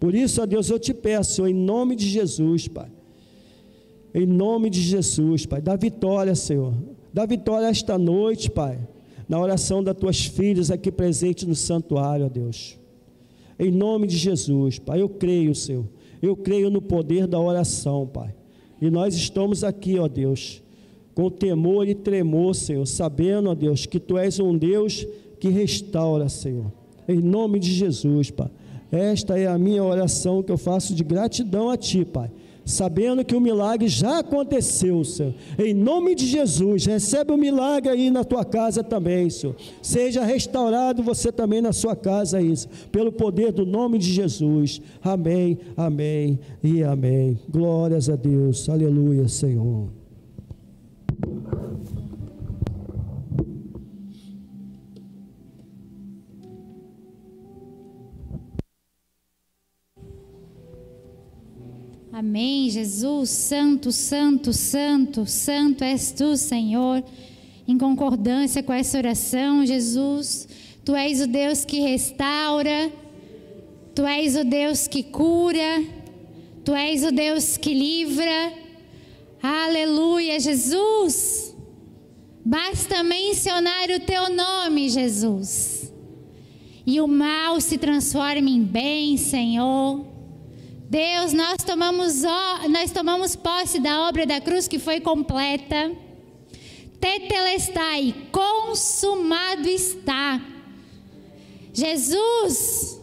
Por 0.04 0.13
isso, 0.13 0.42
ó 0.42 0.46
Deus, 0.46 0.70
eu 0.70 0.78
te 0.78 0.94
peço, 0.94 1.36
Senhor, 1.36 1.48
em 1.48 1.54
nome 1.54 1.96
de 1.96 2.10
Jesus, 2.10 2.68
Pai, 2.68 2.92
em 4.13 4.26
nome 4.26 4.70
de 4.70 4.82
Jesus, 4.82 5.46
Pai, 5.46 5.62
dá 5.62 5.78
vitória, 5.78 6.36
Senhor 6.36 6.74
Dá 7.13 7.28
vitória 7.28 7.68
esta 7.68 7.96
noite, 7.96 8.50
Pai, 8.50 8.80
na 9.30 9.39
oração 9.39 9.84
das 9.84 9.96
tuas 9.96 10.26
filhas 10.26 10.72
aqui 10.72 10.92
presente 10.92 11.48
no 11.48 11.54
santuário, 11.54 12.26
ó 12.26 12.30
Deus. 12.30 12.80
Em 13.60 13.70
nome 13.70 14.08
de 14.08 14.18
Jesus, 14.18 14.80
Pai, 14.80 15.00
eu 15.00 15.08
creio, 15.08 15.54
Senhor. 15.54 15.86
Eu 16.20 16.36
creio 16.36 16.72
no 16.72 16.82
poder 16.82 17.28
da 17.28 17.39
oração, 17.39 18.08
Pai. 18.08 18.34
E 18.82 18.89
nós 18.89 19.13
estamos 19.13 19.63
aqui, 19.63 20.00
ó 20.00 20.08
Deus, 20.08 20.63
com 21.13 21.30
temor 21.30 21.88
e 21.88 21.94
tremor, 21.94 22.56
Senhor, 22.56 22.88
sabendo, 22.88 23.52
ó 23.52 23.54
Deus, 23.54 23.86
que 23.86 24.00
Tu 24.00 24.18
és 24.18 24.39
um 24.39 24.58
Deus 24.58 25.06
que 25.39 25.50
restaura, 25.50 26.28
Senhor. 26.28 26.74
Em 27.08 27.22
nome 27.22 27.60
de 27.60 27.72
Jesus, 27.72 28.32
Pai. 28.32 28.50
Esta 28.94 29.40
é 29.40 29.48
a 29.48 29.58
minha 29.58 29.84
oração 29.84 30.44
que 30.44 30.52
eu 30.52 30.58
faço 30.58 30.94
de 30.94 31.04
gratidão 31.04 31.70
a 31.70 31.76
Ti, 31.76 32.06
Pai 32.06 32.30
sabendo 32.66 33.26
que 33.26 33.36
o 33.36 33.42
milagre 33.42 33.88
já 33.88 34.20
aconteceu, 34.20 35.04
Senhor. 35.04 35.34
Em 35.60 35.74
nome 35.74 36.16
de 36.16 36.26
Jesus, 36.26 36.86
recebe 36.86 37.32
o 37.32 37.38
milagre 37.38 37.92
aí 37.92 38.10
na 38.10 38.24
tua 38.24 38.46
casa 38.46 38.84
também, 38.84 39.30
Senhor. 39.30 39.56
Seja 39.82 40.24
restaurado 40.24 41.04
você 41.04 41.32
também 41.32 41.62
na 41.62 41.74
sua 41.74 41.96
casa, 41.96 42.42
isso, 42.42 42.68
pelo 42.92 43.12
poder 43.12 43.52
do 43.52 43.66
nome 43.66 43.98
de 43.98 44.12
Jesus. 44.12 44.82
Amém, 45.02 45.58
amém 45.76 46.40
e 46.64 46.84
amém. 46.84 47.38
Glórias 47.50 48.10
a 48.10 48.16
Deus. 48.16 48.70
Aleluia, 48.70 49.28
Senhor. 49.28 50.03
Amém, 62.15 62.69
Jesus, 62.69 63.32
santo, 63.32 63.91
santo, 63.91 64.54
santo, 64.54 65.26
santo 65.26 65.84
és 65.84 66.12
tu, 66.12 66.38
Senhor. 66.38 67.04
Em 67.67 67.76
concordância 67.76 68.62
com 68.62 68.71
essa 68.71 68.99
oração, 68.99 69.65
Jesus, 69.65 70.47
tu 70.86 70.95
és 70.95 71.21
o 71.21 71.28
Deus 71.28 71.65
que 71.65 71.80
restaura, 71.80 72.93
tu 73.95 74.06
és 74.06 74.36
o 74.36 74.43
Deus 74.43 74.88
que 74.88 75.02
cura, 75.02 75.84
tu 76.63 76.76
és 76.76 77.04
o 77.04 77.12
Deus 77.12 77.58
que 77.58 77.73
livra. 77.73 78.54
Aleluia, 79.41 80.39
Jesus. 80.39 81.56
Basta 82.45 83.02
mencionar 83.02 83.89
o 83.89 83.99
teu 83.99 84.30
nome, 84.30 84.88
Jesus. 84.88 85.91
E 86.86 87.02
o 87.02 87.08
mal 87.08 87.60
se 87.60 87.80
transforma 87.80 88.52
em 88.52 88.62
bem, 88.63 89.17
Senhor. 89.17 90.12
Deus, 90.94 91.34
nós 91.34 91.58
tomamos, 91.66 92.22
nós 92.70 92.92
tomamos 92.92 93.36
posse 93.36 93.80
da 93.80 94.08
obra 94.08 94.28
da 94.28 94.40
cruz 94.40 94.68
que 94.68 94.78
foi 94.78 95.00
completa. 95.00 95.92
Tetelestai, 97.00 98.14
consumado 98.32 99.68
está. 99.68 100.40
Jesus, 101.74 103.02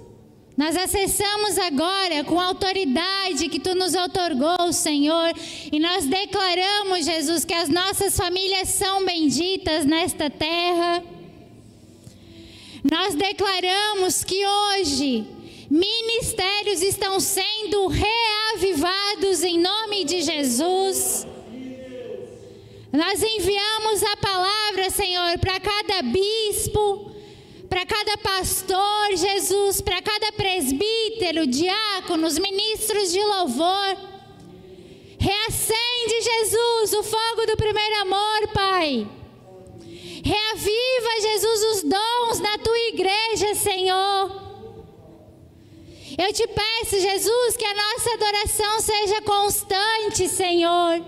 nós 0.56 0.76
acessamos 0.76 1.58
agora 1.58 2.22
com 2.22 2.38
a 2.38 2.44
autoridade 2.44 3.48
que 3.48 3.58
tu 3.58 3.74
nos 3.74 3.96
otorgou, 3.96 4.72
Senhor, 4.72 5.32
e 5.72 5.80
nós 5.80 6.06
declaramos, 6.06 7.04
Jesus, 7.04 7.44
que 7.44 7.54
as 7.54 7.68
nossas 7.68 8.16
famílias 8.16 8.68
são 8.68 9.04
benditas 9.04 9.84
nesta 9.84 10.30
terra. 10.30 11.02
Nós 12.88 13.16
declaramos 13.16 14.22
que 14.22 14.46
hoje 14.46 15.39
Ministérios 15.70 16.82
estão 16.82 17.20
sendo 17.20 17.86
reavivados 17.86 19.44
em 19.44 19.56
nome 19.56 20.04
de 20.04 20.20
Jesus. 20.20 21.24
Nós 22.92 23.22
enviamos 23.22 24.02
a 24.02 24.16
palavra, 24.16 24.90
Senhor, 24.90 25.38
para 25.38 25.60
cada 25.60 26.02
bispo, 26.02 27.12
para 27.68 27.86
cada 27.86 28.16
pastor, 28.18 29.14
Jesus, 29.14 29.80
para 29.80 30.02
cada 30.02 30.32
presbítero, 30.32 31.46
diáconos, 31.46 32.36
ministros 32.36 33.12
de 33.12 33.22
louvor. 33.22 33.96
Reacende, 35.20 36.20
Jesus, 36.20 36.94
o 36.94 37.02
fogo 37.04 37.46
do 37.46 37.56
primeiro 37.56 38.00
amor, 38.00 38.48
Pai. 38.52 39.08
Reaviva, 40.24 41.20
Jesus, 41.20 41.62
os 41.76 41.82
dons 41.84 42.40
na 42.40 42.58
tua 42.58 42.78
igreja, 42.88 43.54
Senhor. 43.54 44.49
Eu 46.18 46.32
te 46.32 46.46
peço, 46.46 47.00
Jesus, 47.00 47.56
que 47.56 47.64
a 47.64 47.74
nossa 47.74 48.14
adoração 48.14 48.80
seja 48.80 49.22
constante, 49.22 50.28
Senhor. 50.28 51.04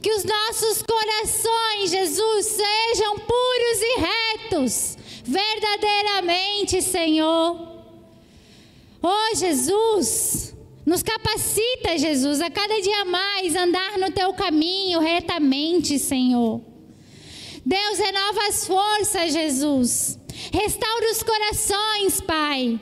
Que 0.00 0.12
os 0.12 0.24
nossos 0.24 0.82
corações, 0.82 1.90
Jesus, 1.90 2.46
sejam 2.46 3.18
puros 3.18 3.82
e 3.82 4.00
retos, 4.00 4.98
verdadeiramente, 5.24 6.80
Senhor. 6.80 7.68
Oh, 9.02 9.34
Jesus, 9.34 10.54
nos 10.84 11.02
capacita, 11.02 11.96
Jesus, 11.96 12.40
a 12.40 12.50
cada 12.50 12.80
dia 12.80 13.04
mais 13.04 13.54
andar 13.54 13.98
no 13.98 14.10
teu 14.10 14.32
caminho 14.34 15.00
retamente, 15.00 15.98
Senhor. 15.98 16.60
Deus, 17.64 17.98
renova 17.98 18.48
as 18.48 18.66
forças, 18.66 19.32
Jesus. 19.32 20.18
Restaura 20.52 21.10
os 21.10 21.22
corações, 21.22 22.20
Pai. 22.20 22.80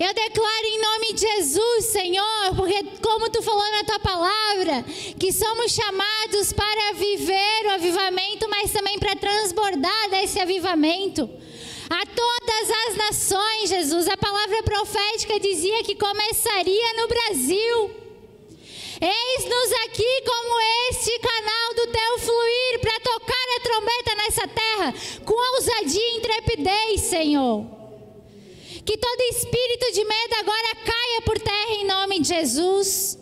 Eu 0.00 0.12
declaro 0.12 0.66
em 0.66 0.80
nome 0.80 1.12
de 1.12 1.20
Jesus, 1.20 1.84
Senhor, 1.86 2.56
porque 2.56 2.82
como 3.02 3.30
tu 3.30 3.42
falou 3.42 3.70
na 3.70 3.84
tua 3.84 3.98
palavra, 3.98 4.84
que 5.18 5.32
somos 5.32 5.72
chamados 5.72 6.52
para 6.52 6.92
viver 6.94 7.66
o 7.66 7.70
avivamento, 7.70 8.48
mas 8.48 8.72
também 8.72 8.98
para 8.98 9.14
transbordar 9.16 10.10
desse 10.10 10.40
avivamento. 10.40 11.30
A 11.90 12.06
todas 12.06 12.70
as 12.86 12.96
nações, 12.96 13.68
Jesus, 13.68 14.08
a 14.08 14.16
palavra 14.16 14.62
profética 14.62 15.38
dizia 15.38 15.82
que 15.82 15.94
começaria 15.94 16.94
no 16.94 17.08
Brasil. 17.08 18.04
Eis-nos 19.00 19.72
aqui 19.84 20.22
como 20.24 20.60
este 20.90 21.18
canal 21.18 21.74
do 21.74 21.86
teu 21.88 22.18
fluir 22.20 22.80
para 22.80 23.00
tocar 23.00 23.46
a 23.56 23.60
trombeta 23.60 24.14
nessa 24.14 24.48
terra 24.48 24.94
com 25.24 25.54
ousadia 25.56 26.00
e 26.00 26.16
intrepidez, 26.16 27.00
Senhor. 27.02 27.73
Que 28.82 28.96
todo 28.96 29.20
espírito 29.30 29.92
de 29.92 30.04
medo 30.04 30.34
agora 30.40 30.76
caia 30.84 31.22
por 31.22 31.38
terra 31.38 31.74
em 31.74 31.86
nome 31.86 32.20
de 32.20 32.28
Jesus. 32.28 33.18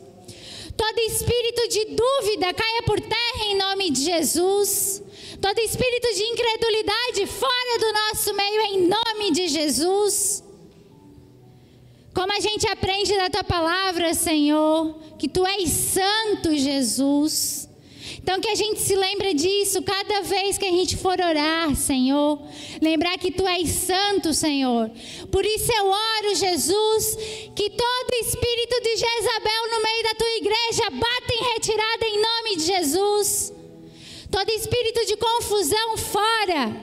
Todo 0.77 0.99
espírito 1.01 1.69
de 1.69 1.85
dúvida 1.97 2.55
caia 2.55 2.83
por 2.85 3.01
terra 3.01 3.45
em 3.47 3.57
nome 3.57 3.91
de 3.91 4.03
Jesus. 4.03 5.03
Todo 5.41 5.59
espírito 5.59 6.15
de 6.15 6.23
incredulidade 6.23 7.27
fora 7.27 7.79
do 7.79 7.93
nosso 7.93 8.35
meio 8.35 8.61
em 8.63 8.89
nome 8.89 9.33
de 9.33 9.49
Jesus. 9.49 10.43
Como 12.15 12.33
a 12.33 12.41
gente 12.41 12.67
aprende 12.69 13.17
da 13.17 13.31
tua 13.31 13.45
palavra, 13.45 14.15
Senhor, 14.15 14.95
que 15.19 15.29
tu 15.29 15.47
és 15.47 15.69
santo, 15.71 16.57
Jesus. 16.57 17.62
Então 18.23 18.41
que 18.41 18.49
a 18.49 18.55
gente 18.55 18.81
se 18.81 18.95
lembre 18.95 19.35
disso 19.35 19.83
cada 19.83 20.23
vez 20.23 20.57
que 20.57 20.65
a 20.65 20.71
gente 20.71 20.97
for 20.97 21.21
orar, 21.21 21.75
Senhor. 21.75 22.39
Lembrar 22.81 23.19
que 23.19 23.33
tu 23.33 23.47
és 23.49 23.69
santo, 23.69 24.33
Senhor. 24.33 24.91
Por 25.31 25.45
isso 25.45 25.73
eu 25.73 25.87
oro, 25.87 26.35
Jesus, 26.37 27.17
que 27.57 27.69
todo 27.69 28.15
espírito 28.21 28.81
de 28.81 28.97
Jezabel 28.97 29.71
no 29.73 29.83
meio 29.83 30.03
da 30.05 30.15
tua 30.15 30.37
igreja 30.37 30.91
bata 30.91 31.35
em 31.35 31.53
retirada 31.55 32.07
em 32.07 32.23
nome 32.23 32.57
de 32.57 32.63
Jesus. 32.65 33.53
Todo 34.31 34.49
espírito 34.51 35.05
de 35.05 35.17
confusão 35.17 35.99
fora. 35.99 36.77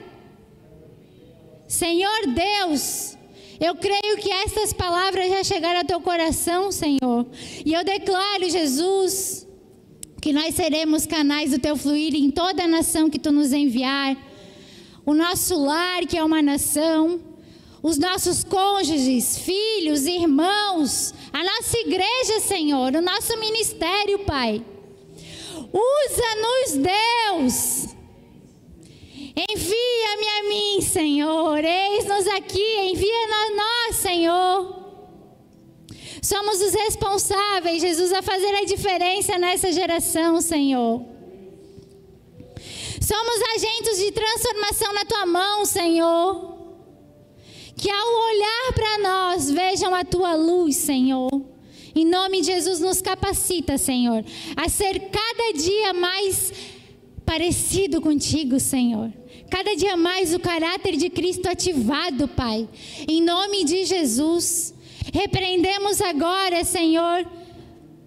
Senhor 1.69 2.27
Deus, 2.27 3.17
eu 3.61 3.75
creio 3.75 4.17
que 4.17 4.29
essas 4.29 4.73
palavras 4.73 5.29
já 5.29 5.43
chegaram 5.43 5.79
ao 5.79 5.85
teu 5.85 6.01
coração, 6.01 6.69
Senhor. 6.69 7.25
E 7.65 7.73
eu 7.73 7.83
declaro, 7.85 8.49
Jesus, 8.49 9.47
que 10.22 10.34
nós 10.34 10.55
seremos 10.55 11.05
canais 11.05 11.51
do 11.51 11.59
teu 11.59 11.78
fluir 11.78 12.13
em 12.13 12.30
toda 12.30 12.63
a 12.63 12.67
nação 12.67 13.09
que 13.09 13.20
tu 13.20 13.32
nos 13.32 13.53
enviar. 13.53 14.17
O 15.05 15.13
nosso 15.13 15.57
lar, 15.57 16.05
que 16.05 16.17
é 16.17 16.24
uma 16.24 16.41
nação, 16.41 17.20
os 17.82 17.97
nossos 17.97 18.43
cônjuges, 18.43 19.38
filhos, 19.38 20.05
irmãos, 20.05 21.13
a 21.32 21.43
nossa 21.43 21.78
igreja, 21.80 22.39
Senhor, 22.41 22.93
o 22.93 23.01
nosso 23.01 23.38
ministério, 23.39 24.20
Pai. 24.20 24.63
Usa-nos, 25.72 26.84
Deus. 26.84 27.95
Envia-me 29.49 30.28
a 30.28 30.49
mim, 30.49 30.82
Senhor. 30.82 31.63
Eis-nos 31.63 32.28
aqui, 32.28 32.91
envia-nos 32.91 33.34
a 33.34 33.55
nós, 33.55 33.95
Senhor. 33.95 34.78
Somos 36.30 36.61
os 36.61 36.73
responsáveis, 36.75 37.82
Jesus, 37.82 38.13
a 38.13 38.21
fazer 38.21 38.53
a 38.53 38.63
diferença 38.63 39.39
nessa 39.39 39.71
geração, 39.71 40.39
Senhor. 40.39 41.03
Somos 43.01 43.41
agentes 43.55 43.97
de 43.97 44.11
transformação 44.11 44.93
na 44.93 45.05
tua 45.05 45.25
mão, 45.25 45.65
Senhor. 45.65 46.55
Que 47.75 47.89
ao 47.89 48.07
olhar 48.30 48.73
para 48.75 48.97
nós 48.99 49.49
vejam 49.49 49.95
a 49.95 50.05
tua 50.05 50.36
luz, 50.36 50.75
Senhor. 50.75 51.32
Em 51.95 52.05
nome 52.05 52.41
de 52.41 52.47
Jesus, 52.53 52.80
nos 52.80 53.01
capacita, 53.01 53.80
Senhor, 53.80 54.23
a 54.55 54.69
ser 54.69 55.09
cada 55.09 55.53
dia 55.53 55.93
mais 55.93 56.53
parecido 57.25 57.99
contigo, 57.99 58.59
Senhor. 58.59 59.11
Cada 59.49 59.75
dia 59.75 59.97
mais 59.97 60.36
o 60.36 60.39
caráter 60.39 60.95
de 60.95 61.09
Cristo 61.09 61.49
ativado, 61.49 62.27
Pai. 62.27 62.69
Em 63.07 63.19
nome 63.19 63.63
de 63.63 63.84
Jesus. 63.84 64.75
Repreendemos 65.14 66.02
agora, 66.02 66.64
Senhor, 66.64 67.26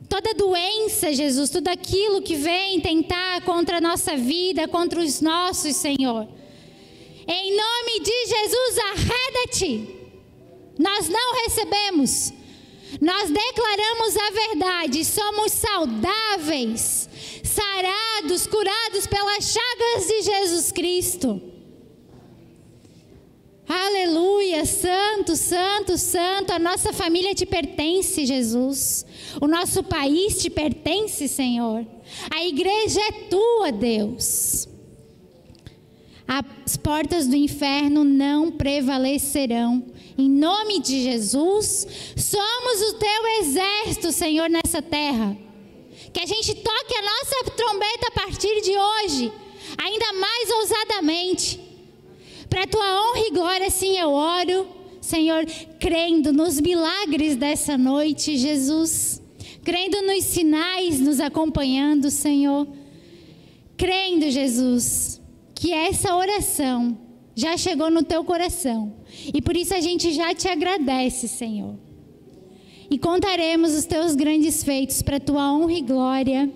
toda 0.08 0.34
doença, 0.34 1.12
Jesus, 1.12 1.50
tudo 1.50 1.68
aquilo 1.68 2.22
que 2.22 2.36
vem 2.36 2.80
tentar 2.80 3.42
contra 3.42 3.78
a 3.78 3.80
nossa 3.80 4.16
vida, 4.16 4.68
contra 4.68 5.00
os 5.00 5.20
nossos, 5.20 5.74
Senhor. 5.76 6.28
Em 7.26 7.56
nome 7.56 8.00
de 8.00 8.26
Jesus, 8.26 8.78
arreda-te. 8.78 9.96
Nós 10.78 11.08
não 11.08 11.34
recebemos. 11.44 12.32
Nós 13.00 13.30
declaramos 13.30 14.16
a 14.16 14.30
verdade, 14.30 15.04
somos 15.04 15.52
saudáveis, 15.52 17.08
sarados, 17.42 18.46
curados 18.46 19.06
pelas 19.06 19.44
chagas 19.44 20.06
de 20.08 20.22
Jesus 20.22 20.72
Cristo. 20.72 21.51
Aleluia, 23.68 24.64
santo, 24.66 25.36
santo, 25.36 25.96
santo. 25.96 26.52
A 26.52 26.58
nossa 26.58 26.92
família 26.92 27.34
te 27.34 27.46
pertence, 27.46 28.26
Jesus. 28.26 29.06
O 29.40 29.46
nosso 29.46 29.82
país 29.82 30.38
te 30.42 30.50
pertence, 30.50 31.28
Senhor. 31.28 31.86
A 32.30 32.44
igreja 32.44 33.00
é 33.00 33.12
tua, 33.28 33.70
Deus. 33.70 34.68
As 36.26 36.76
portas 36.76 37.26
do 37.26 37.36
inferno 37.36 38.04
não 38.04 38.50
prevalecerão. 38.50 39.84
Em 40.18 40.28
nome 40.28 40.80
de 40.80 41.02
Jesus, 41.02 41.86
somos 42.16 42.82
o 42.90 42.94
teu 42.94 43.26
exército, 43.40 44.12
Senhor, 44.12 44.48
nessa 44.50 44.82
terra. 44.82 45.36
Que 46.12 46.20
a 46.20 46.26
gente 46.26 46.54
toque 46.54 46.94
a 46.94 47.02
nossa 47.02 47.50
trombeta 47.56 48.08
a 48.08 48.20
partir 48.20 48.60
de 48.60 48.76
hoje, 48.76 49.32
ainda 49.78 50.12
mais 50.14 50.50
ousadamente 50.50 51.61
para 52.52 52.64
a 52.64 52.66
tua 52.66 52.84
honra 52.84 53.20
e 53.20 53.30
glória, 53.30 53.70
sim, 53.70 53.96
eu 53.98 54.10
oro, 54.10 54.66
Senhor, 55.00 55.46
crendo 55.80 56.34
nos 56.34 56.60
milagres 56.60 57.34
dessa 57.34 57.78
noite, 57.78 58.36
Jesus. 58.36 59.22
Crendo 59.64 60.02
nos 60.02 60.22
sinais 60.24 61.00
nos 61.00 61.18
acompanhando, 61.18 62.10
Senhor. 62.10 62.68
Crendo, 63.74 64.30
Jesus, 64.30 65.18
que 65.54 65.72
essa 65.72 66.14
oração 66.14 66.98
já 67.34 67.56
chegou 67.56 67.90
no 67.90 68.02
teu 68.02 68.22
coração. 68.22 68.96
E 69.32 69.40
por 69.40 69.56
isso 69.56 69.72
a 69.72 69.80
gente 69.80 70.12
já 70.12 70.34
te 70.34 70.46
agradece, 70.46 71.28
Senhor. 71.28 71.74
E 72.90 72.98
contaremos 72.98 73.74
os 73.74 73.86
teus 73.86 74.14
grandes 74.14 74.62
feitos 74.62 75.00
para 75.00 75.16
a 75.16 75.20
tua 75.20 75.50
honra 75.54 75.72
e 75.72 75.80
glória. 75.80 76.52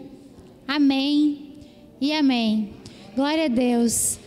Amém 0.68 1.54
e 1.98 2.12
amém. 2.12 2.74
Glória 3.14 3.46
a 3.46 3.48
Deus. 3.48 4.18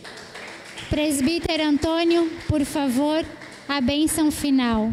Presbítero 0.90 1.62
Antônio, 1.62 2.28
por 2.48 2.64
favor, 2.64 3.24
a 3.68 3.80
bênção 3.80 4.28
final. 4.28 4.90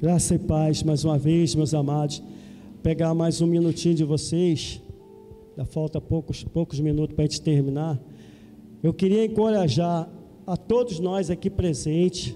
Graça 0.00 0.36
e 0.36 0.38
paz, 0.38 0.80
mais 0.84 1.04
uma 1.04 1.18
vez, 1.18 1.56
meus 1.56 1.74
amados. 1.74 2.22
Pegar 2.84 3.12
mais 3.12 3.40
um 3.40 3.48
minutinho 3.48 3.96
de 3.96 4.04
vocês. 4.04 4.80
Já 5.56 5.64
falta 5.64 6.00
poucos, 6.00 6.44
poucos 6.44 6.78
minutos 6.78 7.16
para 7.16 7.24
a 7.24 7.26
gente 7.26 7.42
terminar. 7.42 8.00
Eu 8.80 8.94
queria 8.94 9.24
encorajar 9.24 10.08
a 10.46 10.56
todos 10.56 11.00
nós 11.00 11.30
aqui 11.30 11.50
presentes, 11.50 12.32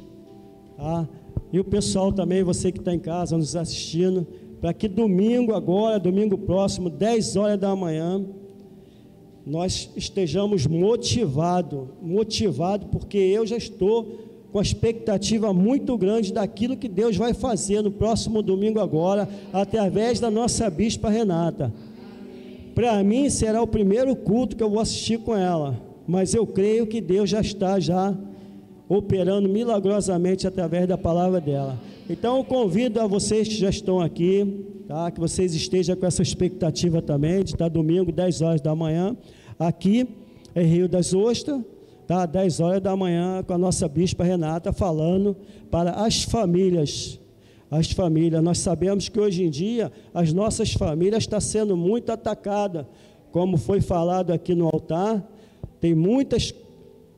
tá? 0.77 1.09
e 1.53 1.61
o 1.61 1.65
pessoal 1.65 2.13
também, 2.13 2.43
você 2.43 2.73
que 2.73 2.81
está 2.81 2.93
em 2.93 2.99
casa 2.99 3.39
nos 3.39 3.55
assistindo, 3.55 4.27
para 4.61 4.75
que 4.75 4.89
domingo 4.89 5.55
agora, 5.55 6.01
domingo 6.01 6.37
próximo, 6.37 6.91
10 6.91 7.37
horas 7.37 7.61
da 7.61 7.77
manhã, 7.77 8.27
nós 9.47 9.91
estejamos 9.97 10.67
motivados, 10.67 11.89
motivado 12.03 12.87
porque 12.87 13.19
eu 13.19 13.47
já 13.47 13.57
estou 13.57 14.29
com 14.53 14.59
a 14.59 14.63
expectativa 14.63 15.53
muito 15.53 15.97
grande 15.97 16.33
daquilo 16.33 16.77
que 16.77 16.89
Deus 16.89 17.17
vai 17.17 17.35
fazer 17.35 17.83
no 17.83 17.91
próximo 17.91 18.43
domingo 18.43 18.81
agora, 18.81 19.29
através 19.53 20.21
da 20.21 20.31
nossa 20.31 20.71
bispa 20.71 21.11
Renata. 21.11 21.73
Para 22.75 23.03
mim 23.03 23.29
será 23.29 23.61
o 23.63 23.67
primeiro 23.67 24.15
culto 24.17 24.57
que 24.57 24.63
eu 24.63 24.71
vou 24.71 24.81
assistir 24.81 25.19
com 25.19 25.37
ela, 25.37 25.79
mas 26.07 26.33
eu 26.33 26.47
creio 26.47 26.87
que 26.87 27.01
Deus 27.01 27.29
já 27.29 27.41
está 27.41 27.79
já 27.79 28.17
operando 28.89 29.49
milagrosamente 29.49 30.47
através 30.47 30.87
da 30.89 30.97
palavra 30.97 31.41
dela. 31.41 31.79
Então 32.09 32.39
eu 32.39 32.45
convido 32.45 33.01
a 33.01 33.07
vocês 33.07 33.47
que 33.47 33.55
já 33.55 33.69
estão 33.69 34.01
aqui, 34.01 34.65
tá? 34.89 35.11
que 35.11 35.21
vocês 35.21 35.55
estejam 35.55 35.95
com 35.95 36.07
essa 36.07 36.23
expectativa 36.23 37.03
também 37.03 37.45
de 37.45 37.51
estar 37.51 37.69
domingo, 37.69 38.11
10 38.11 38.41
horas 38.41 38.61
da 38.63 38.75
manhã, 38.75 39.15
aqui 39.59 40.09
em 40.57 40.67
Rio 40.67 40.89
das 40.89 41.13
Ostras, 41.13 41.61
tá? 42.07 42.25
10 42.25 42.61
horas 42.61 42.81
da 42.81 42.97
manhã, 42.97 43.45
com 43.47 43.53
a 43.53 43.59
nossa 43.59 43.87
bispa 43.87 44.25
Renata 44.25 44.73
falando 44.73 45.37
para 45.71 45.91
as 45.91 46.23
famílias. 46.23 47.21
As 47.71 47.93
famílias, 47.93 48.43
nós 48.43 48.59
sabemos 48.61 49.11
que 49.11 49.21
hoje 49.21 49.45
em 49.45 49.51
dia 49.51 49.93
as 50.15 50.33
nossas 50.33 50.73
famílias 50.73 51.25
estão 51.25 51.39
sendo 51.39 51.77
muito 51.77 52.11
atacadas, 52.11 52.87
como 53.31 53.59
foi 53.59 53.83
falado 53.83 54.33
aqui 54.33 54.55
no 54.55 54.65
altar, 54.65 55.23
tem 55.79 55.95
muitas 55.95 56.55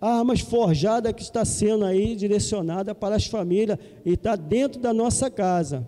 armas 0.01 0.41
forjadas 0.41 1.13
que 1.13 1.23
está 1.23 1.45
sendo 1.45 1.85
aí 1.85 2.17
direcionada 2.17 2.97
para 2.97 3.15
as 3.15 3.27
famílias 3.27 3.79
e 4.05 4.15
está 4.15 4.35
dentro 4.35 4.81
da 4.81 4.93
nossa 4.93 5.31
casa. 5.31 5.87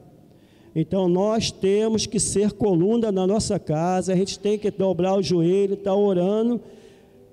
Então 0.75 1.09
nós 1.09 1.51
temos 1.51 2.07
que 2.07 2.19
ser 2.19 2.53
coluna 2.53 3.13
na 3.13 3.27
nossa 3.27 3.59
casa, 3.59 4.13
a 4.13 4.17
gente 4.17 4.39
tem 4.39 4.59
que 4.59 4.71
dobrar 4.71 5.17
o 5.17 5.23
joelho, 5.23 5.75
estar 5.75 5.91
tá 5.91 5.97
orando 5.97 6.61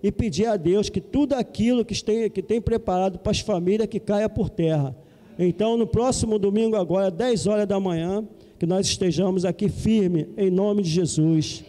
e 0.03 0.11
pedir 0.11 0.45
a 0.45 0.57
Deus 0.57 0.89
que 0.89 0.99
tudo 0.99 1.33
aquilo 1.33 1.85
que 1.85 2.03
tem, 2.03 2.29
que 2.29 2.41
tem 2.41 2.59
preparado 2.59 3.19
para 3.19 3.31
as 3.31 3.39
famílias 3.39 3.87
que 3.87 3.99
caia 3.99 4.27
por 4.27 4.49
terra. 4.49 4.95
Então 5.37 5.77
no 5.77 5.87
próximo 5.87 6.37
domingo 6.37 6.75
agora, 6.75 7.09
10 7.09 7.47
horas 7.47 7.67
da 7.67 7.79
manhã, 7.79 8.27
que 8.57 8.65
nós 8.65 8.85
estejamos 8.87 9.45
aqui 9.45 9.69
firme 9.69 10.27
em 10.37 10.51
nome 10.51 10.83
de 10.83 10.89
Jesus. 10.89 11.63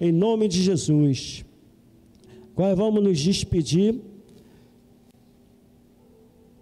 Em 0.00 0.12
nome 0.12 0.46
de 0.46 0.62
Jesus. 0.62 1.44
Agora 2.54 2.76
vamos 2.76 3.02
nos 3.02 3.18
despedir 3.18 4.00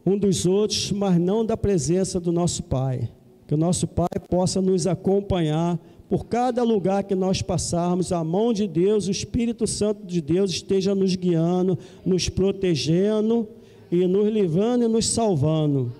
um 0.06 0.18
dos 0.18 0.46
outros, 0.46 0.90
mas 0.90 1.18
não 1.20 1.44
da 1.44 1.56
presença 1.56 2.18
do 2.18 2.32
nosso 2.32 2.62
Pai. 2.62 3.10
Que 3.54 3.56
o 3.56 3.60
nosso 3.60 3.86
Pai 3.86 4.08
possa 4.28 4.60
nos 4.60 4.84
acompanhar 4.84 5.78
por 6.08 6.26
cada 6.26 6.64
lugar 6.64 7.04
que 7.04 7.14
nós 7.14 7.40
passarmos, 7.40 8.10
a 8.10 8.24
mão 8.24 8.52
de 8.52 8.66
Deus, 8.66 9.06
o 9.06 9.12
Espírito 9.12 9.64
Santo 9.64 10.04
de 10.04 10.20
Deus 10.20 10.50
esteja 10.50 10.92
nos 10.92 11.14
guiando, 11.14 11.78
nos 12.04 12.28
protegendo 12.28 13.46
e 13.92 14.08
nos 14.08 14.26
livrando 14.26 14.86
e 14.86 14.88
nos 14.88 15.06
salvando. 15.06 15.92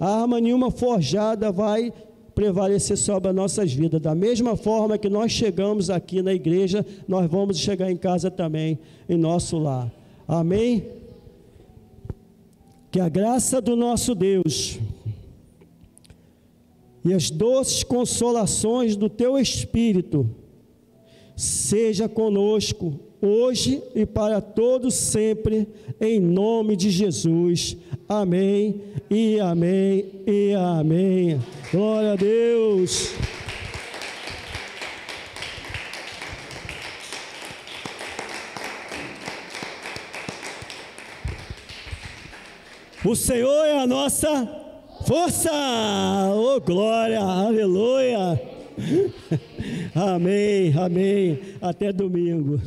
Arma 0.00 0.40
nenhuma 0.40 0.70
forjada 0.70 1.52
vai 1.52 1.92
prevalecer 2.34 2.96
sobre 2.96 3.28
as 3.28 3.34
nossas 3.34 3.70
vidas. 3.74 4.00
Da 4.00 4.14
mesma 4.14 4.56
forma 4.56 4.96
que 4.96 5.10
nós 5.10 5.30
chegamos 5.30 5.90
aqui 5.90 6.22
na 6.22 6.32
igreja, 6.32 6.84
nós 7.06 7.30
vamos 7.30 7.58
chegar 7.58 7.90
em 7.90 7.96
casa 7.98 8.30
também, 8.30 8.78
em 9.06 9.18
nosso 9.18 9.58
lar. 9.58 9.92
Amém? 10.26 10.82
Que 12.90 13.00
a 13.00 13.08
graça 13.10 13.60
do 13.60 13.76
nosso 13.76 14.14
Deus 14.14 14.80
e 17.06 17.14
as 17.14 17.30
doces 17.30 17.84
consolações 17.84 18.96
do 18.96 19.08
teu 19.08 19.38
Espírito 19.38 20.28
seja 21.36 22.08
conosco 22.08 22.98
hoje 23.22 23.80
e 23.94 24.04
para 24.04 24.40
todos 24.40 24.94
sempre, 24.94 25.68
em 26.00 26.18
nome 26.18 26.74
de 26.74 26.90
Jesus. 26.90 27.76
Amém 28.08 28.80
e 29.08 29.38
amém 29.38 30.04
e 30.26 30.52
amém. 30.54 31.40
Glória 31.70 32.14
a 32.14 32.16
Deus. 32.16 33.14
O 43.04 43.14
Senhor 43.14 43.64
é 43.64 43.78
a 43.78 43.86
nossa 43.86 44.65
Força! 45.06 45.52
Oh, 46.34 46.60
glória! 46.60 47.20
Aleluia! 47.20 48.42
Amém, 49.94 50.74
amém. 50.76 51.38
Até 51.62 51.92
domingo. 51.92 52.60